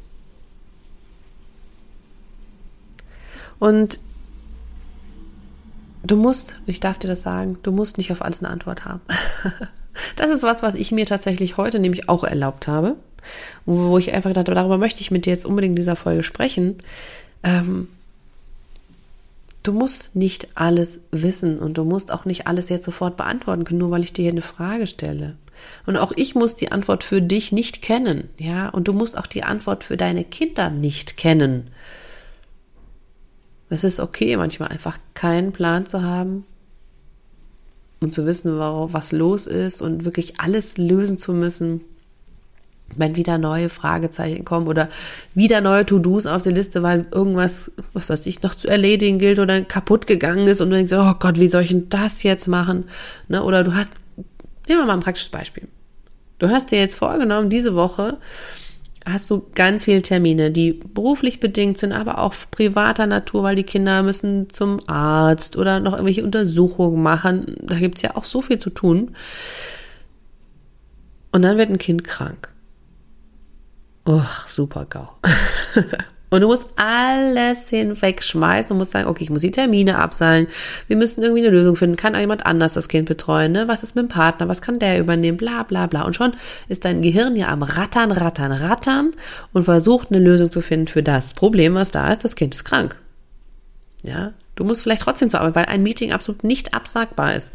Und 3.57 3.99
du 6.03 6.15
musst, 6.17 6.57
ich 6.65 6.79
darf 6.79 6.97
dir 6.97 7.07
das 7.07 7.21
sagen, 7.21 7.57
du 7.63 7.71
musst 7.71 7.97
nicht 7.97 8.11
auf 8.11 8.21
alles 8.21 8.43
eine 8.43 8.49
Antwort 8.49 8.85
haben. 8.85 9.01
Das 10.17 10.29
ist 10.29 10.43
was, 10.43 10.61
was 10.61 10.75
ich 10.75 10.91
mir 10.91 11.05
tatsächlich 11.05 11.55
heute 11.55 11.79
nämlich 11.79 12.09
auch 12.09 12.25
erlaubt 12.25 12.67
habe, 12.67 12.97
wo 13.65 13.97
ich 13.97 14.13
einfach 14.13 14.29
gedacht 14.29 14.49
habe, 14.49 14.55
darüber 14.55 14.77
möchte 14.77 14.99
ich 14.99 15.09
mit 15.09 15.25
dir 15.25 15.31
jetzt 15.31 15.45
unbedingt 15.45 15.71
in 15.71 15.77
dieser 15.77 15.95
Folge 15.95 16.21
sprechen. 16.21 16.79
Ähm, 17.43 17.87
du 19.67 19.73
musst 19.73 20.15
nicht 20.15 20.49
alles 20.55 21.01
wissen 21.11 21.59
und 21.59 21.77
du 21.77 21.83
musst 21.83 22.11
auch 22.11 22.25
nicht 22.25 22.47
alles 22.47 22.69
jetzt 22.69 22.85
sofort 22.85 23.17
beantworten 23.17 23.63
können, 23.63 23.79
nur 23.79 23.91
weil 23.91 24.03
ich 24.03 24.13
dir 24.13 24.23
hier 24.23 24.31
eine 24.31 24.41
Frage 24.41 24.87
stelle. 24.87 25.37
Und 25.85 25.97
auch 25.97 26.11
ich 26.15 26.35
muss 26.35 26.55
die 26.55 26.71
Antwort 26.71 27.03
für 27.03 27.21
dich 27.21 27.51
nicht 27.51 27.81
kennen, 27.81 28.29
ja, 28.37 28.69
und 28.69 28.87
du 28.87 28.93
musst 28.93 29.17
auch 29.17 29.27
die 29.27 29.43
Antwort 29.43 29.83
für 29.83 29.97
deine 29.97 30.23
Kinder 30.23 30.69
nicht 30.69 31.17
kennen. 31.17 31.69
Es 33.69 33.83
ist 33.83 33.99
okay, 33.99 34.37
manchmal 34.37 34.69
einfach 34.69 34.97
keinen 35.13 35.51
Plan 35.51 35.85
zu 35.85 36.03
haben 36.03 36.45
und 37.99 38.13
zu 38.13 38.25
wissen, 38.25 38.59
was 38.59 39.11
los 39.11 39.47
ist 39.47 39.81
und 39.81 40.05
wirklich 40.05 40.39
alles 40.39 40.77
lösen 40.77 41.17
zu 41.17 41.33
müssen, 41.33 41.81
wenn 42.95 43.15
wieder 43.15 43.37
neue 43.37 43.69
Fragezeichen 43.69 44.45
kommen 44.45 44.67
oder 44.67 44.89
wieder 45.33 45.61
neue 45.61 45.85
To-Dos 45.85 46.25
auf 46.25 46.41
der 46.41 46.53
Liste, 46.53 46.83
weil 46.83 47.05
irgendwas, 47.11 47.71
was 47.93 48.09
weiß 48.09 48.25
ich, 48.25 48.41
noch 48.41 48.55
zu 48.55 48.67
erledigen 48.67 49.19
gilt 49.19 49.39
oder 49.39 49.61
kaputt 49.61 50.07
gegangen 50.07 50.47
ist 50.47 50.61
und 50.61 50.69
du 50.69 50.75
denkst, 50.75 50.93
oh 50.93 51.13
Gott, 51.19 51.39
wie 51.39 51.47
soll 51.47 51.63
ich 51.63 51.69
denn 51.69 51.89
das 51.89 52.23
jetzt 52.23 52.47
machen? 52.47 52.85
Ne? 53.27 53.43
Oder 53.43 53.63
du 53.63 53.73
hast, 53.73 53.91
nehmen 54.67 54.81
wir 54.81 54.85
mal 54.85 54.93
ein 54.93 54.99
praktisches 55.01 55.29
Beispiel. 55.31 55.67
Du 56.39 56.49
hast 56.49 56.71
dir 56.71 56.79
jetzt 56.79 56.95
vorgenommen, 56.95 57.49
diese 57.49 57.75
Woche 57.75 58.17
hast 59.05 59.29
du 59.29 59.45
ganz 59.53 59.85
viele 59.85 60.01
Termine, 60.01 60.51
die 60.51 60.73
beruflich 60.73 61.39
bedingt 61.39 61.77
sind, 61.77 61.91
aber 61.91 62.19
auch 62.19 62.33
privater 62.49 63.05
Natur, 63.05 63.43
weil 63.43 63.55
die 63.55 63.63
Kinder 63.63 64.01
müssen 64.03 64.49
zum 64.51 64.79
Arzt 64.87 65.57
oder 65.57 65.79
noch 65.79 65.93
irgendwelche 65.93 66.23
Untersuchungen 66.23 67.01
machen. 67.03 67.55
Da 67.61 67.75
gibt 67.75 67.97
es 67.97 68.01
ja 68.01 68.15
auch 68.15 68.23
so 68.23 68.41
viel 68.41 68.57
zu 68.57 68.71
tun. 68.71 69.15
Und 71.31 71.43
dann 71.43 71.57
wird 71.57 71.69
ein 71.69 71.77
Kind 71.77 72.03
krank. 72.03 72.54
Och, 74.05 74.47
super 74.47 74.85
GAU. 74.85 75.09
Und 76.29 76.41
du 76.41 76.47
musst 76.47 76.67
alles 76.75 77.69
hinwegschmeißen 77.69 78.73
und 78.73 78.79
musst 78.79 78.91
sagen, 78.91 79.07
okay, 79.07 79.23
ich 79.23 79.29
muss 79.29 79.41
die 79.41 79.51
Termine 79.51 79.99
abseilen. 79.99 80.47
Wir 80.87 80.97
müssen 80.97 81.21
irgendwie 81.21 81.41
eine 81.41 81.55
Lösung 81.55 81.75
finden. 81.75 81.95
Kann 81.95 82.15
auch 82.15 82.19
jemand 82.19 82.45
anders 82.45 82.73
das 82.73 82.89
Kind 82.89 83.07
betreuen? 83.07 83.51
Ne? 83.51 83.67
Was 83.67 83.83
ist 83.83 83.95
mit 83.95 84.05
dem 84.05 84.09
Partner? 84.09 84.47
Was 84.47 84.61
kann 84.61 84.79
der 84.79 84.99
übernehmen? 84.99 85.37
Bla, 85.37 85.63
bla, 85.63 85.85
bla. 85.87 86.01
Und 86.01 86.15
schon 86.15 86.33
ist 86.67 86.83
dein 86.83 87.01
Gehirn 87.01 87.35
ja 87.35 87.49
am 87.49 87.63
Rattern, 87.63 88.11
Rattern, 88.11 88.51
Rattern 88.51 89.13
und 89.53 89.63
versucht 89.63 90.09
eine 90.09 90.19
Lösung 90.19 90.51
zu 90.51 90.61
finden 90.61 90.87
für 90.87 91.03
das 91.03 91.33
Problem, 91.33 91.75
was 91.75 91.91
da 91.91 92.11
ist. 92.11 92.23
Das 92.23 92.35
Kind 92.35 92.55
ist 92.55 92.65
krank. 92.65 92.97
Ja, 94.03 94.33
du 94.55 94.65
musst 94.65 94.81
vielleicht 94.81 95.03
trotzdem 95.03 95.29
zur 95.29 95.39
Arbeit, 95.39 95.55
weil 95.55 95.65
ein 95.73 95.83
Meeting 95.83 96.11
absolut 96.11 96.43
nicht 96.43 96.73
absagbar 96.73 97.35
ist. 97.35 97.53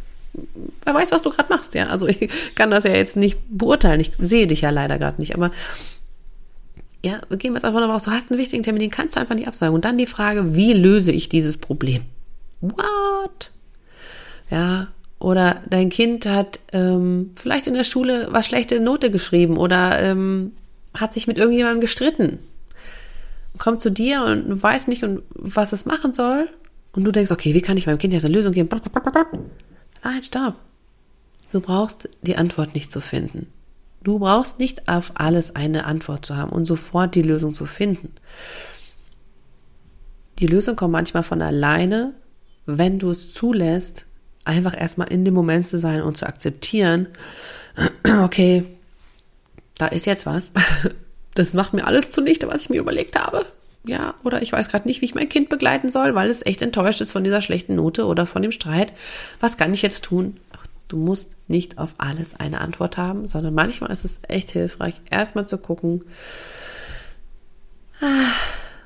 Wer 0.85 0.95
weiß, 0.95 1.13
was 1.13 1.23
du 1.23 1.31
gerade 1.31 1.53
machst, 1.53 1.75
ja. 1.75 1.89
Also 1.89 2.07
ich 2.07 2.31
kann 2.55 2.71
das 2.71 2.85
ja 2.85 2.93
jetzt 2.93 3.17
nicht 3.17 3.39
beurteilen. 3.51 4.01
Ich 4.01 4.13
sehe 4.17 4.47
dich 4.47 4.61
ja 4.61 4.71
leider 4.71 4.97
gerade 4.99 5.21
nicht. 5.21 5.35
Aber 5.35 5.51
ja, 7.05 7.21
wir 7.29 7.37
gehen 7.37 7.55
jetzt 7.55 7.65
einfach 7.65 7.81
nochmal 7.81 7.97
raus. 7.97 8.05
Du 8.05 8.11
hast 8.11 8.31
einen 8.31 8.41
wichtigen 8.41 8.63
Termin, 8.63 8.81
den 8.81 8.91
kannst 8.91 9.17
du 9.17 9.21
einfach 9.21 9.35
nicht 9.35 9.49
absagen. 9.49 9.75
Und 9.75 9.85
dann 9.85 9.99
die 9.99 10.07
Frage, 10.07 10.55
wie 10.55 10.73
löse 10.73 11.13
ich 11.13 11.29
dieses 11.29 11.57
Problem? 11.57 12.03
What? 12.61 13.51
Ja, 14.51 14.89
oder 15.19 15.63
dein 15.69 15.91
Kind 15.91 16.27
hat 16.27 16.61
ähm, 16.73 17.33
vielleicht 17.37 17.67
in 17.67 17.75
der 17.75 17.85
Schule 17.85 18.29
was 18.31 18.47
schlechte 18.47 18.81
Note 18.81 19.11
geschrieben 19.11 19.57
oder 19.57 20.01
ähm, 20.03 20.53
hat 20.95 21.15
sich 21.15 21.27
mit 21.27 21.39
irgendjemandem 21.39 21.81
gestritten. 21.81 22.39
Kommt 23.59 23.83
zu 23.83 23.91
dir 23.91 24.25
und 24.25 24.63
weiß 24.63 24.89
nicht, 24.89 25.05
was 25.35 25.73
es 25.73 25.85
machen 25.87 26.13
soll. 26.13 26.49
Und 26.93 27.05
du 27.05 27.13
denkst, 27.13 27.31
okay, 27.31 27.55
wie 27.55 27.61
kann 27.61 27.77
ich 27.77 27.87
meinem 27.87 27.99
Kind 27.99 28.13
jetzt 28.13 28.25
eine 28.25 28.35
Lösung 28.35 28.53
geben? 28.53 28.69
Nein, 30.03 30.23
stopp. 30.23 30.55
Du 31.53 31.61
brauchst 31.61 32.09
die 32.23 32.37
Antwort 32.37 32.75
nicht 32.75 32.91
zu 32.91 33.01
finden. 33.01 33.47
Du 34.03 34.19
brauchst 34.19 34.59
nicht 34.59 34.89
auf 34.89 35.13
alles 35.15 35.55
eine 35.57 35.85
Antwort 35.85 36.25
zu 36.25 36.37
haben 36.37 36.51
und 36.51 36.65
sofort 36.65 37.15
die 37.15 37.23
Lösung 37.23 37.55
zu 37.55 37.67
finden. 37.67 38.15
Die 40.39 40.47
Lösung 40.47 40.75
kommt 40.75 40.93
manchmal 40.93 41.23
von 41.23 41.43
alleine, 41.43 42.15
wenn 42.65 42.99
du 42.99 43.11
es 43.11 43.33
zulässt, 43.33 44.07
einfach 44.45 44.79
erstmal 44.79 45.13
in 45.13 45.25
dem 45.25 45.35
Moment 45.35 45.67
zu 45.67 45.79
sein 45.79 46.03
und 46.03 46.17
zu 46.17 46.27
akzeptieren, 46.27 47.09
okay, 48.23 48.65
da 49.77 49.87
ist 49.87 50.07
jetzt 50.07 50.27
was. 50.27 50.53
Das 51.35 51.55
macht 51.55 51.73
mir 51.73 51.87
alles 51.87 52.11
zunichte, 52.11 52.49
was 52.49 52.63
ich 52.63 52.71
mir 52.71 52.81
überlegt 52.81 53.17
habe. 53.17 53.47
Ja, 53.85 54.15
oder 54.25 54.43
ich 54.43 54.53
weiß 54.53 54.69
gerade 54.69 54.89
nicht, 54.89 55.01
wie 55.01 55.05
ich 55.05 55.15
mein 55.15 55.29
Kind 55.29 55.49
begleiten 55.49 55.89
soll, 55.89 56.17
weil 56.17 56.29
es 56.29 56.45
echt 56.45 56.61
enttäuscht 56.61 57.01
ist 57.01 57.13
von 57.13 57.23
dieser 57.23 57.41
schlechten 57.41 57.77
Note 57.77 58.05
oder 58.07 58.27
von 58.27 58.43
dem 58.43 58.51
Streit. 58.51 58.93
Was 59.39 59.57
kann 59.57 59.73
ich 59.73 59.81
jetzt 59.81 60.05
tun? 60.05 60.39
Du 60.91 60.97
musst 60.97 61.29
nicht 61.47 61.79
auf 61.79 61.95
alles 61.99 62.35
eine 62.35 62.61
Antwort 62.61 62.99
haben, 62.99 63.29
sondern 63.29 63.55
manchmal 63.55 63.93
ist 63.93 64.05
es 64.05 64.19
echt 64.27 64.51
hilfreich, 64.51 65.01
erstmal 65.09 65.47
zu 65.47 65.57
gucken, 65.57 66.05
ah, 68.01 68.33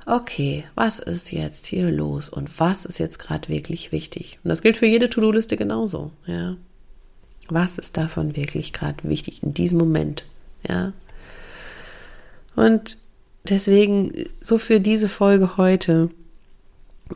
okay, 0.04 0.64
was 0.74 0.98
ist 0.98 1.32
jetzt 1.32 1.66
hier 1.66 1.90
los 1.90 2.28
und 2.28 2.60
was 2.60 2.84
ist 2.84 2.98
jetzt 2.98 3.18
gerade 3.18 3.48
wirklich 3.48 3.90
wichtig? 3.90 4.38
Und 4.44 4.50
das 4.50 4.60
gilt 4.60 4.76
für 4.76 4.86
jede 4.86 5.08
To-Do-Liste 5.08 5.56
genauso, 5.56 6.10
ja. 6.26 6.56
Was 7.48 7.78
ist 7.78 7.96
davon 7.96 8.36
wirklich 8.36 8.74
gerade 8.74 9.08
wichtig 9.08 9.42
in 9.42 9.54
diesem 9.54 9.78
Moment, 9.78 10.26
ja? 10.68 10.92
Und 12.54 12.98
deswegen 13.48 14.12
so 14.40 14.58
für 14.58 14.78
diese 14.78 15.08
Folge 15.08 15.56
heute, 15.56 16.10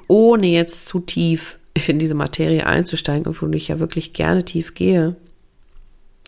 ohne 0.06 0.46
jetzt 0.46 0.86
zu 0.86 1.00
tief 1.00 1.57
in 1.86 1.98
diese 1.98 2.14
Materie 2.14 2.66
einzusteigen, 2.66 3.26
obwohl 3.26 3.54
ich 3.54 3.68
ja 3.68 3.78
wirklich 3.78 4.14
gerne 4.14 4.42
tief 4.42 4.72
gehe. 4.72 5.16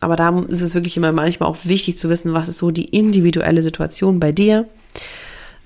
Aber 0.01 0.17
da 0.17 0.39
ist 0.49 0.61
es 0.61 0.75
wirklich 0.75 0.97
immer 0.97 1.13
manchmal 1.13 1.49
auch 1.49 1.59
wichtig 1.65 1.97
zu 1.97 2.11
wissen, 2.11 2.35
was 2.35 2.49
ist 2.49 2.59
so 2.59 2.71
die 2.71 2.87
individuelle 2.87 3.63
Situation 3.63 4.21
bei 4.21 4.33
dir. 4.33 4.67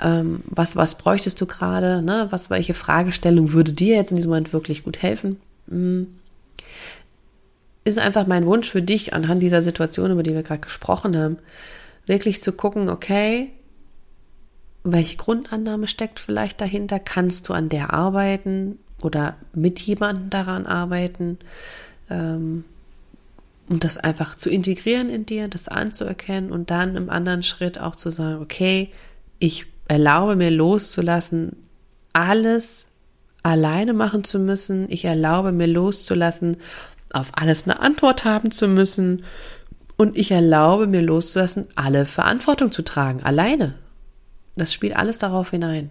Ähm, 0.01 0.41
was, 0.47 0.77
was 0.77 0.99
bräuchtest 0.99 1.41
du 1.41 1.47
gerade? 1.47 2.03
Ne? 2.03 2.27
Was, 2.31 2.51
welche 2.51 2.75
Fragestellung 2.75 3.53
würde 3.53 3.73
dir 3.73 3.97
jetzt 3.97 4.11
in 4.11 4.17
diesem 4.17 4.31
Moment 4.31 4.53
wirklich 4.53 4.85
gut 4.85 5.03
helfen? 5.03 5.39
Mhm. 5.67 6.09
Ist 7.85 7.99
einfach 7.99 8.27
mein 8.27 8.47
Wunsch 8.47 8.69
für 8.69 8.83
dich 8.83 9.13
anhand 9.13 9.43
dieser 9.43 9.63
Situation, 9.63 10.11
über 10.11 10.23
die 10.23 10.35
wir 10.35 10.43
gerade 10.43 10.61
gesprochen 10.61 11.17
haben, 11.17 11.39
wirklich 12.07 12.41
zu 12.43 12.53
gucken, 12.53 12.89
okay, 12.89 13.51
welche 14.83 15.17
Grundannahme 15.17 15.87
steckt 15.87 16.21
vielleicht 16.21 16.61
dahinter? 16.61 16.99
Kannst 16.99 17.49
du 17.49 17.53
an 17.53 17.69
der 17.69 17.93
arbeiten? 17.93 18.79
Oder 19.05 19.37
mit 19.53 19.81
jemandem 19.81 20.31
daran 20.31 20.65
arbeiten, 20.65 21.39
ähm, 22.09 22.65
um 23.69 23.79
das 23.79 23.99
einfach 23.99 24.35
zu 24.35 24.49
integrieren 24.49 25.11
in 25.11 25.27
dir, 25.27 25.49
das 25.49 25.69
anzuerkennen 25.69 26.51
und 26.51 26.71
dann 26.71 26.97
im 26.97 27.11
anderen 27.11 27.43
Schritt 27.43 27.79
auch 27.79 27.97
zu 27.97 28.09
sagen, 28.11 28.41
okay, 28.41 28.91
ich 29.39 29.67
erlaube 29.89 30.37
mir 30.37 30.51
loszulassen, 30.51 31.57
alles 32.15 32.89
alleine 33.43 33.93
machen 33.93 34.25
zu 34.25 34.39
müssen. 34.39 34.91
Ich 34.91 35.05
erlaube 35.05 35.53
mir 35.53 35.67
loszulassen, 35.67 36.57
auf 37.13 37.31
alles 37.35 37.65
eine 37.65 37.81
Antwort 37.81 38.25
haben 38.25 38.51
zu 38.51 38.69
müssen. 38.69 39.25
Und 39.97 40.17
ich 40.17 40.31
erlaube 40.31 40.87
mir 40.87 41.03
loszulassen, 41.03 41.67
alle 41.77 42.07
Verantwortung 42.07 42.73
zu 42.73 42.83
tragen, 42.83 43.23
alleine. 43.23 43.75
Das 44.57 44.73
spielt 44.73 44.97
alles 44.97 45.19
darauf 45.19 45.51
hinein. 45.51 45.91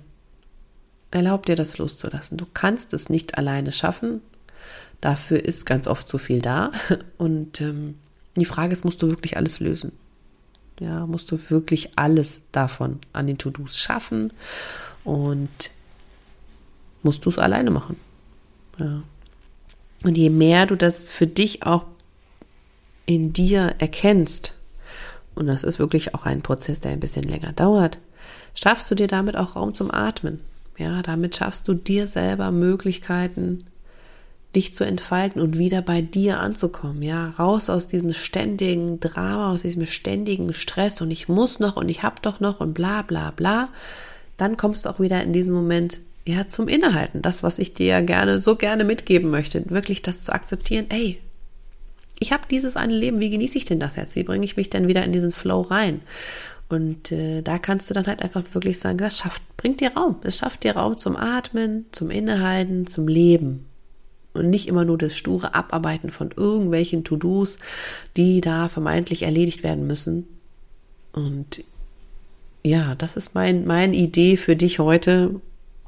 Erlaub 1.14 1.46
dir 1.46 1.56
das 1.56 1.78
loszulassen. 1.78 2.38
Du 2.38 2.48
kannst 2.56 2.92
es 2.92 3.08
nicht 3.08 3.38
alleine 3.38 3.72
schaffen. 3.72 4.22
Dafür 5.00 5.46
ist 5.46 5.68
ganz 5.68 5.86
oft 5.86 6.08
zu 6.08 6.18
viel 6.18 6.42
da. 6.42 6.72
Und 7.20 7.62
ähm, 7.62 8.00
die 8.36 8.46
Frage 8.46 8.74
ist, 8.74 8.84
musst 8.84 9.00
du 9.04 9.10
wirklich 9.10 9.38
alles 9.38 9.60
lösen? 9.60 9.92
Ja, 10.80 11.06
musst 11.06 11.32
du 11.32 11.38
wirklich 11.52 11.92
alles 11.98 12.42
davon 12.52 13.00
an 13.14 13.28
den 13.28 13.38
To-Dos 13.38 13.78
schaffen? 13.78 14.34
Und 15.04 15.70
musst 17.04 17.24
du 17.28 17.30
es 17.30 17.38
alleine 17.38 17.70
machen? 17.70 17.98
Ja. 18.80 19.04
Und 20.04 20.18
je 20.18 20.32
mehr 20.32 20.66
du 20.66 20.76
das 20.76 21.12
für 21.12 21.28
dich 21.28 21.64
auch 21.64 21.86
in 23.06 23.34
dir 23.34 23.76
erkennst, 23.78 24.56
und 25.36 25.46
das 25.46 25.64
ist 25.64 25.78
wirklich 25.78 26.16
auch 26.16 26.26
ein 26.26 26.42
Prozess, 26.42 26.80
der 26.80 26.92
ein 26.92 27.00
bisschen 27.00 27.24
länger 27.24 27.54
dauert, 27.54 28.00
schaffst 28.56 28.90
du 28.90 28.96
dir 28.96 29.08
damit 29.08 29.38
auch 29.38 29.56
Raum 29.56 29.76
zum 29.76 29.92
Atmen. 29.92 30.40
Ja, 30.78 31.02
damit 31.02 31.36
schaffst 31.36 31.68
du 31.68 31.74
dir 31.74 32.08
selber 32.08 32.52
Möglichkeiten, 32.52 33.64
dich 34.56 34.74
zu 34.74 34.86
entfalten 34.86 35.42
und 35.42 35.58
wieder 35.58 35.82
bei 35.82 36.02
dir 36.02 36.40
anzukommen, 36.40 37.02
ja, 37.02 37.30
raus 37.40 37.70
aus 37.70 37.88
diesem 37.88 38.14
ständigen 38.14 39.00
Drama, 39.00 39.52
aus 39.52 39.64
diesem 39.64 39.86
ständigen 39.86 40.54
Stress 40.54 41.02
und 41.02 41.12
ich 41.12 41.28
muss 41.28 41.60
noch 41.60 41.76
und 41.76 41.90
ich 41.90 42.04
hab 42.04 42.22
doch 42.22 42.40
noch 42.40 42.60
und 42.60 42.74
bla 42.74 43.02
bla 43.02 43.32
bla, 43.32 43.70
dann 44.38 44.58
kommst 44.58 44.86
du 44.86 44.90
auch 44.90 45.00
wieder 45.00 45.24
in 45.24 45.34
diesem 45.34 45.56
Moment 45.56 46.02
ja 46.26 46.48
zum 46.48 46.68
Innehalten, 46.68 47.22
das 47.22 47.44
was 47.44 47.60
ich 47.60 47.74
dir 47.74 47.88
ja 47.88 48.02
gerne 48.02 48.40
so 48.40 48.56
gerne 48.56 48.84
mitgeben 48.84 49.32
möchte, 49.32 49.70
wirklich 49.70 50.02
das 50.02 50.24
zu 50.24 50.34
akzeptieren, 50.34 50.86
ey, 50.90 51.20
ich 52.20 52.32
habe 52.32 52.44
dieses 52.50 52.78
eine 52.78 52.94
Leben, 52.94 53.20
wie 53.20 53.30
genieße 53.30 53.58
ich 53.58 53.66
denn 53.66 53.80
das 53.80 53.96
jetzt? 53.96 54.16
Wie 54.16 54.24
bringe 54.24 54.46
ich 54.46 54.56
mich 54.56 54.70
denn 54.70 54.88
wieder 54.88 55.04
in 55.04 55.12
diesen 55.12 55.32
Flow 55.32 55.62
rein? 55.62 56.02
Und 56.74 57.12
äh, 57.12 57.44
da 57.44 57.60
kannst 57.60 57.90
du 57.90 57.94
dann 57.94 58.08
halt 58.08 58.24
einfach 58.24 58.44
wirklich 58.54 58.80
sagen, 58.80 58.98
das 58.98 59.20
schafft, 59.20 59.44
bringt 59.58 59.80
dir 59.80 59.94
Raum. 59.94 60.16
Es 60.24 60.38
schafft 60.38 60.64
dir 60.64 60.76
Raum 60.76 60.98
zum 60.98 61.16
Atmen, 61.16 61.86
zum 61.92 62.10
Innehalten, 62.10 62.88
zum 62.88 63.08
Leben 63.08 63.66
und 64.34 64.50
nicht 64.50 64.68
immer 64.68 64.84
nur 64.84 64.98
das 64.98 65.16
sture 65.16 65.54
Abarbeiten 65.54 66.10
von 66.10 66.32
irgendwelchen 66.36 67.04
To-Dos, 67.04 67.60
die 68.18 68.42
da 68.42 68.70
vermeintlich 68.70 69.22
erledigt 69.22 69.62
werden 69.62 69.86
müssen. 69.86 70.28
Und 71.12 71.64
ja, 72.64 72.96
das 72.96 73.18
ist 73.18 73.36
mein, 73.36 73.66
meine 73.66 73.96
Idee 73.96 74.36
für 74.36 74.56
dich 74.56 74.80
heute. 74.80 75.40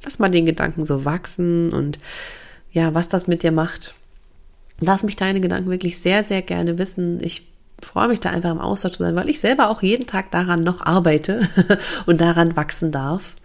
Lass 0.04 0.20
mal 0.20 0.30
den 0.30 0.46
Gedanken 0.46 0.86
so 0.86 1.04
wachsen 1.04 1.74
und 1.74 1.98
ja, 2.72 2.94
was 2.94 3.08
das 3.08 3.26
mit 3.26 3.42
dir 3.42 3.52
macht. 3.52 3.96
Lass 4.82 5.02
mich 5.02 5.16
deine 5.16 5.42
Gedanken 5.42 5.72
wirklich 5.72 5.98
sehr, 5.98 6.24
sehr 6.24 6.44
gerne 6.44 6.78
wissen. 6.78 7.24
Ich 7.24 7.48
freue 7.82 8.08
mich 8.08 8.20
da 8.20 8.30
einfach 8.30 8.52
im 8.52 8.60
Austausch 8.60 8.94
zu 8.94 9.04
sein, 9.04 9.16
weil 9.16 9.30
ich 9.30 9.40
selber 9.40 9.70
auch 9.70 9.82
jeden 9.82 10.08
Tag 10.08 10.32
daran 10.32 10.62
noch 10.62 10.86
arbeite 10.86 11.48
und 12.06 12.22
daran 12.22 12.56
wachsen 12.56 12.92
darf. 12.92 13.36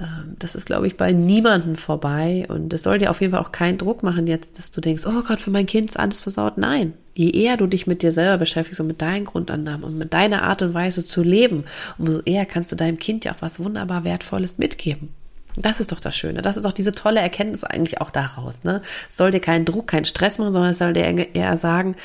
Ähm, 0.00 0.36
das 0.38 0.54
ist, 0.54 0.66
glaube 0.66 0.86
ich, 0.86 0.96
bei 0.96 1.12
niemandem 1.12 1.76
vorbei. 1.76 2.46
Und 2.48 2.72
es 2.72 2.82
soll 2.82 2.98
dir 2.98 3.10
auf 3.10 3.20
jeden 3.20 3.32
Fall 3.32 3.42
auch 3.42 3.52
keinen 3.52 3.78
Druck 3.78 4.02
machen 4.02 4.26
jetzt, 4.26 4.58
dass 4.58 4.70
du 4.70 4.80
denkst, 4.80 5.04
oh 5.06 5.22
Gott, 5.26 5.40
für 5.40 5.50
mein 5.50 5.66
Kind 5.66 5.90
ist 5.90 5.98
alles 5.98 6.20
versaut. 6.20 6.58
Nein. 6.58 6.94
Je 7.14 7.30
eher 7.30 7.56
du 7.56 7.66
dich 7.66 7.86
mit 7.86 8.02
dir 8.02 8.12
selber 8.12 8.38
beschäftigst 8.38 8.80
und 8.80 8.86
mit 8.86 9.02
deinen 9.02 9.24
Grundannahmen 9.24 9.84
und 9.84 9.98
mit 9.98 10.12
deiner 10.14 10.42
Art 10.42 10.62
und 10.62 10.74
Weise 10.74 11.04
zu 11.04 11.22
leben, 11.22 11.64
umso 11.98 12.20
eher 12.20 12.46
kannst 12.46 12.72
du 12.72 12.76
deinem 12.76 12.98
Kind 12.98 13.24
ja 13.24 13.32
auch 13.32 13.40
was 13.42 13.62
wunderbar 13.62 14.04
Wertvolles 14.04 14.58
mitgeben. 14.58 15.10
Das 15.56 15.80
ist 15.80 15.92
doch 15.92 16.00
das 16.00 16.16
Schöne. 16.16 16.40
Das 16.40 16.56
ist 16.56 16.64
doch 16.64 16.72
diese 16.72 16.92
tolle 16.92 17.20
Erkenntnis 17.20 17.64
eigentlich 17.64 18.00
auch 18.00 18.10
daraus. 18.10 18.62
Ne? 18.62 18.80
Es 19.08 19.16
soll 19.16 19.32
dir 19.32 19.40
keinen 19.40 19.64
Druck, 19.64 19.88
keinen 19.88 20.04
Stress 20.04 20.38
machen, 20.38 20.52
sondern 20.52 20.70
es 20.70 20.78
soll 20.78 20.92
dir 20.92 21.34
eher 21.34 21.56
sagen, 21.56 21.96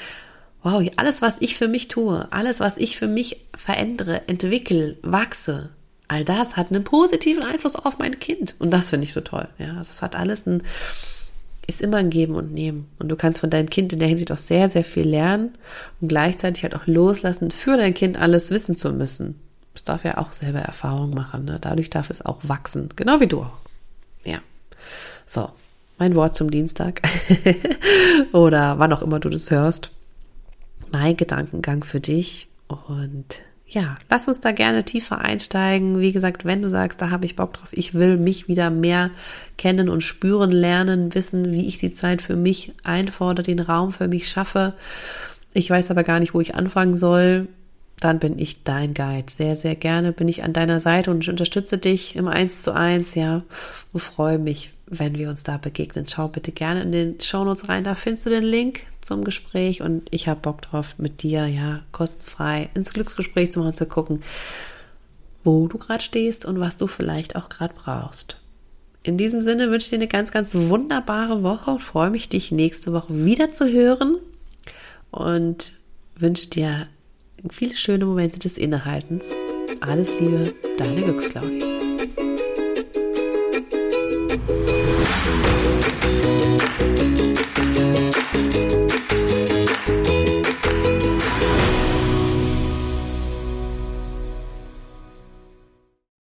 wow, 0.65 0.84
alles, 0.98 1.22
was 1.22 1.38
ich 1.41 1.55
für 1.55 1.67
mich 1.67 1.88
tue, 1.89 2.27
alles, 2.31 2.60
was 2.60 2.77
ich 2.77 2.98
für 2.98 3.07
mich 3.07 3.45
verändere, 3.55 4.27
entwickle, 4.27 4.98
wachse, 5.03 5.69
all 6.07 6.25
das 6.25 6.57
hat 6.57 6.72
einen 6.72 6.84
positiven 6.84 7.43
Einfluss 7.43 7.75
auf 7.75 8.00
mein 8.00 8.19
Kind. 8.19 8.55
Und 8.57 8.72
das 8.72 8.89
finde 8.89 9.05
ich 9.05 9.13
so 9.13 9.22
toll. 9.22 9.48
Ja, 9.60 9.77
also 9.77 9.91
es 9.93 10.01
hat 10.01 10.15
alles 10.15 10.48
ein, 10.48 10.63
ist 11.67 11.81
immer 11.81 11.98
ein 11.98 12.10
Geben 12.10 12.34
und 12.34 12.51
Nehmen. 12.51 12.88
Und 12.98 13.10
du 13.10 13.15
kannst 13.15 13.41
von 13.41 13.51
deinem 13.51 13.69
Kind 13.69 13.93
in 13.93 14.00
der 14.00 14.07
Hinsicht 14.07 14.31
auch 14.31 14.38
sehr, 14.38 14.67
sehr 14.67 14.84
viel 14.84 15.07
lernen 15.07 15.55
und 16.01 16.07
gleichzeitig 16.07 16.63
halt 16.63 16.74
auch 16.74 16.88
loslassen, 16.88 17.51
für 17.51 17.77
dein 17.77 17.93
Kind 17.93 18.19
alles 18.19 18.50
wissen 18.50 18.75
zu 18.75 18.91
müssen. 18.91 19.39
Es 19.75 19.84
darf 19.84 20.03
ja 20.03 20.17
auch 20.17 20.31
selber 20.31 20.62
Erfahrung 20.62 21.12
machen. 21.12 21.45
Ne? 21.45 21.60
Dadurch 21.62 21.91
darf 21.91 22.10
es 22.10 22.25
auch 22.25 22.39
wachsen. 22.41 22.89
Genau 22.95 23.19
wie 23.19 23.27
du 23.27 23.41
auch. 23.41 23.57
Ja. 24.25 24.39
So, 25.27 25.48
mein 26.00 26.15
Wort 26.15 26.36
zum 26.36 26.50
Dienstag. 26.50 27.01
Oder 28.31 28.79
wann 28.79 28.93
auch 28.93 29.03
immer 29.03 29.19
du 29.19 29.29
das 29.29 29.51
hörst. 29.51 29.91
Mein 30.92 31.18
Gedankengang 31.18 31.84
für 31.84 32.00
dich. 32.00 32.48
Und 32.68 33.42
ja, 33.68 33.98
lass 34.10 34.27
uns 34.27 34.39
da 34.39 34.51
gerne 34.51 34.86
tiefer 34.86 35.20
einsteigen. 35.20 36.00
Wie 36.00 36.12
gesagt, 36.12 36.46
wenn 36.46 36.62
du 36.62 36.70
sagst, 36.70 37.01
da 37.01 37.10
habe 37.10 37.25
ich 37.25 37.36
Bock 37.36 37.54
drauf, 37.54 37.69
ich 37.71 37.93
will 37.93 38.17
mich 38.17 38.48
wieder 38.48 38.69
mehr 38.69 39.12
kennen 39.58 39.89
und 39.89 40.02
spüren, 40.02 40.52
lernen, 40.52 41.15
wissen, 41.15 41.52
wie 41.52 41.67
ich 41.67 41.80
die 41.80 41.93
Zeit 41.93 42.21
für 42.21 42.36
mich 42.36 42.74
einfordere, 42.84 43.43
den 43.43 43.60
Raum 43.60 43.91
für 43.91 44.08
mich 44.08 44.30
schaffe. 44.30 44.74
Ich 45.54 45.69
weiß 45.69 45.89
aber 45.89 46.04
gar 46.04 46.19
nicht, 46.19 46.34
wo 46.34 46.41
ich 46.41 46.56
anfangen 46.56 46.95
soll. 46.95 47.48
Dann 48.00 48.19
bin 48.19 48.38
ich 48.38 48.63
dein 48.63 48.93
Guide. 48.93 49.32
Sehr, 49.32 49.56
sehr 49.56 49.76
gerne 49.76 50.12
bin 50.12 50.28
ich 50.28 50.43
an 50.43 50.54
deiner 50.54 50.80
Seite 50.80 51.10
und 51.12 51.28
unterstütze 51.28 51.78
dich 51.78 52.15
im 52.15 52.28
Eins 52.28 52.62
zu 52.62 52.74
eins, 52.74 53.15
ja. 53.15 53.43
Und 53.93 54.00
freue 54.00 54.38
mich, 54.38 54.74
wenn 54.88 55.17
wir 55.17 55.30
uns 55.30 55.43
da 55.43 55.58
begegnen. 55.58 56.08
Schau 56.08 56.28
bitte 56.28 56.52
gerne 56.52 56.82
in 56.84 56.91
den 56.91 57.19
Shownotes 57.19 57.69
rein. 57.69 57.84
Da 57.84 57.95
findest 57.95 58.26
du 58.26 58.30
den 58.30 58.43
Link 58.43 58.82
zum 59.02 59.24
Gespräch 59.24 59.82
und 59.82 60.08
ich 60.12 60.28
habe 60.28 60.39
Bock 60.41 60.62
drauf, 60.62 60.95
mit 60.98 61.24
dir 61.24 61.48
ja 61.48 61.82
kostenfrei 61.91 62.69
ins 62.74 62.93
Glücksgespräch 62.93 63.52
zu 63.52 63.60
machen, 63.60 63.76
zu 63.76 63.86
gucken, 63.86 64.21
wo 65.43 65.67
du 65.67 65.78
gerade 65.78 66.04
stehst 66.04 66.45
und 66.45 66.60
was 66.60 66.78
du 66.78 66.88
vielleicht 66.88 67.36
auch 67.36 67.50
gerade 67.50 67.74
brauchst. 67.74 68.38
In 69.04 69.17
diesem 69.17 69.41
Sinne 69.41 69.69
wünsche 69.69 69.86
ich 69.86 69.89
dir 69.91 69.98
eine 69.98 70.08
ganz, 70.08 70.32
ganz 70.32 70.56
wunderbare 70.56 71.43
Woche 71.43 71.71
und 71.71 71.84
freue 71.84 72.10
mich, 72.10 72.28
dich 72.30 72.52
nächste 72.52 72.91
Woche 72.91 73.26
wieder 73.26 73.54
zu 73.54 73.71
hören 73.71 74.17
und 75.12 75.74
wünsche 76.17 76.50
dir 76.50 76.88
viele 77.52 77.76
schöne 77.76 78.06
Momente 78.06 78.39
des 78.39 78.58
Innehaltens. 78.58 79.32
Alles 79.82 80.10
Liebe, 80.19 80.54
deine 80.80 81.04
Glücksclaudie. 81.04 81.75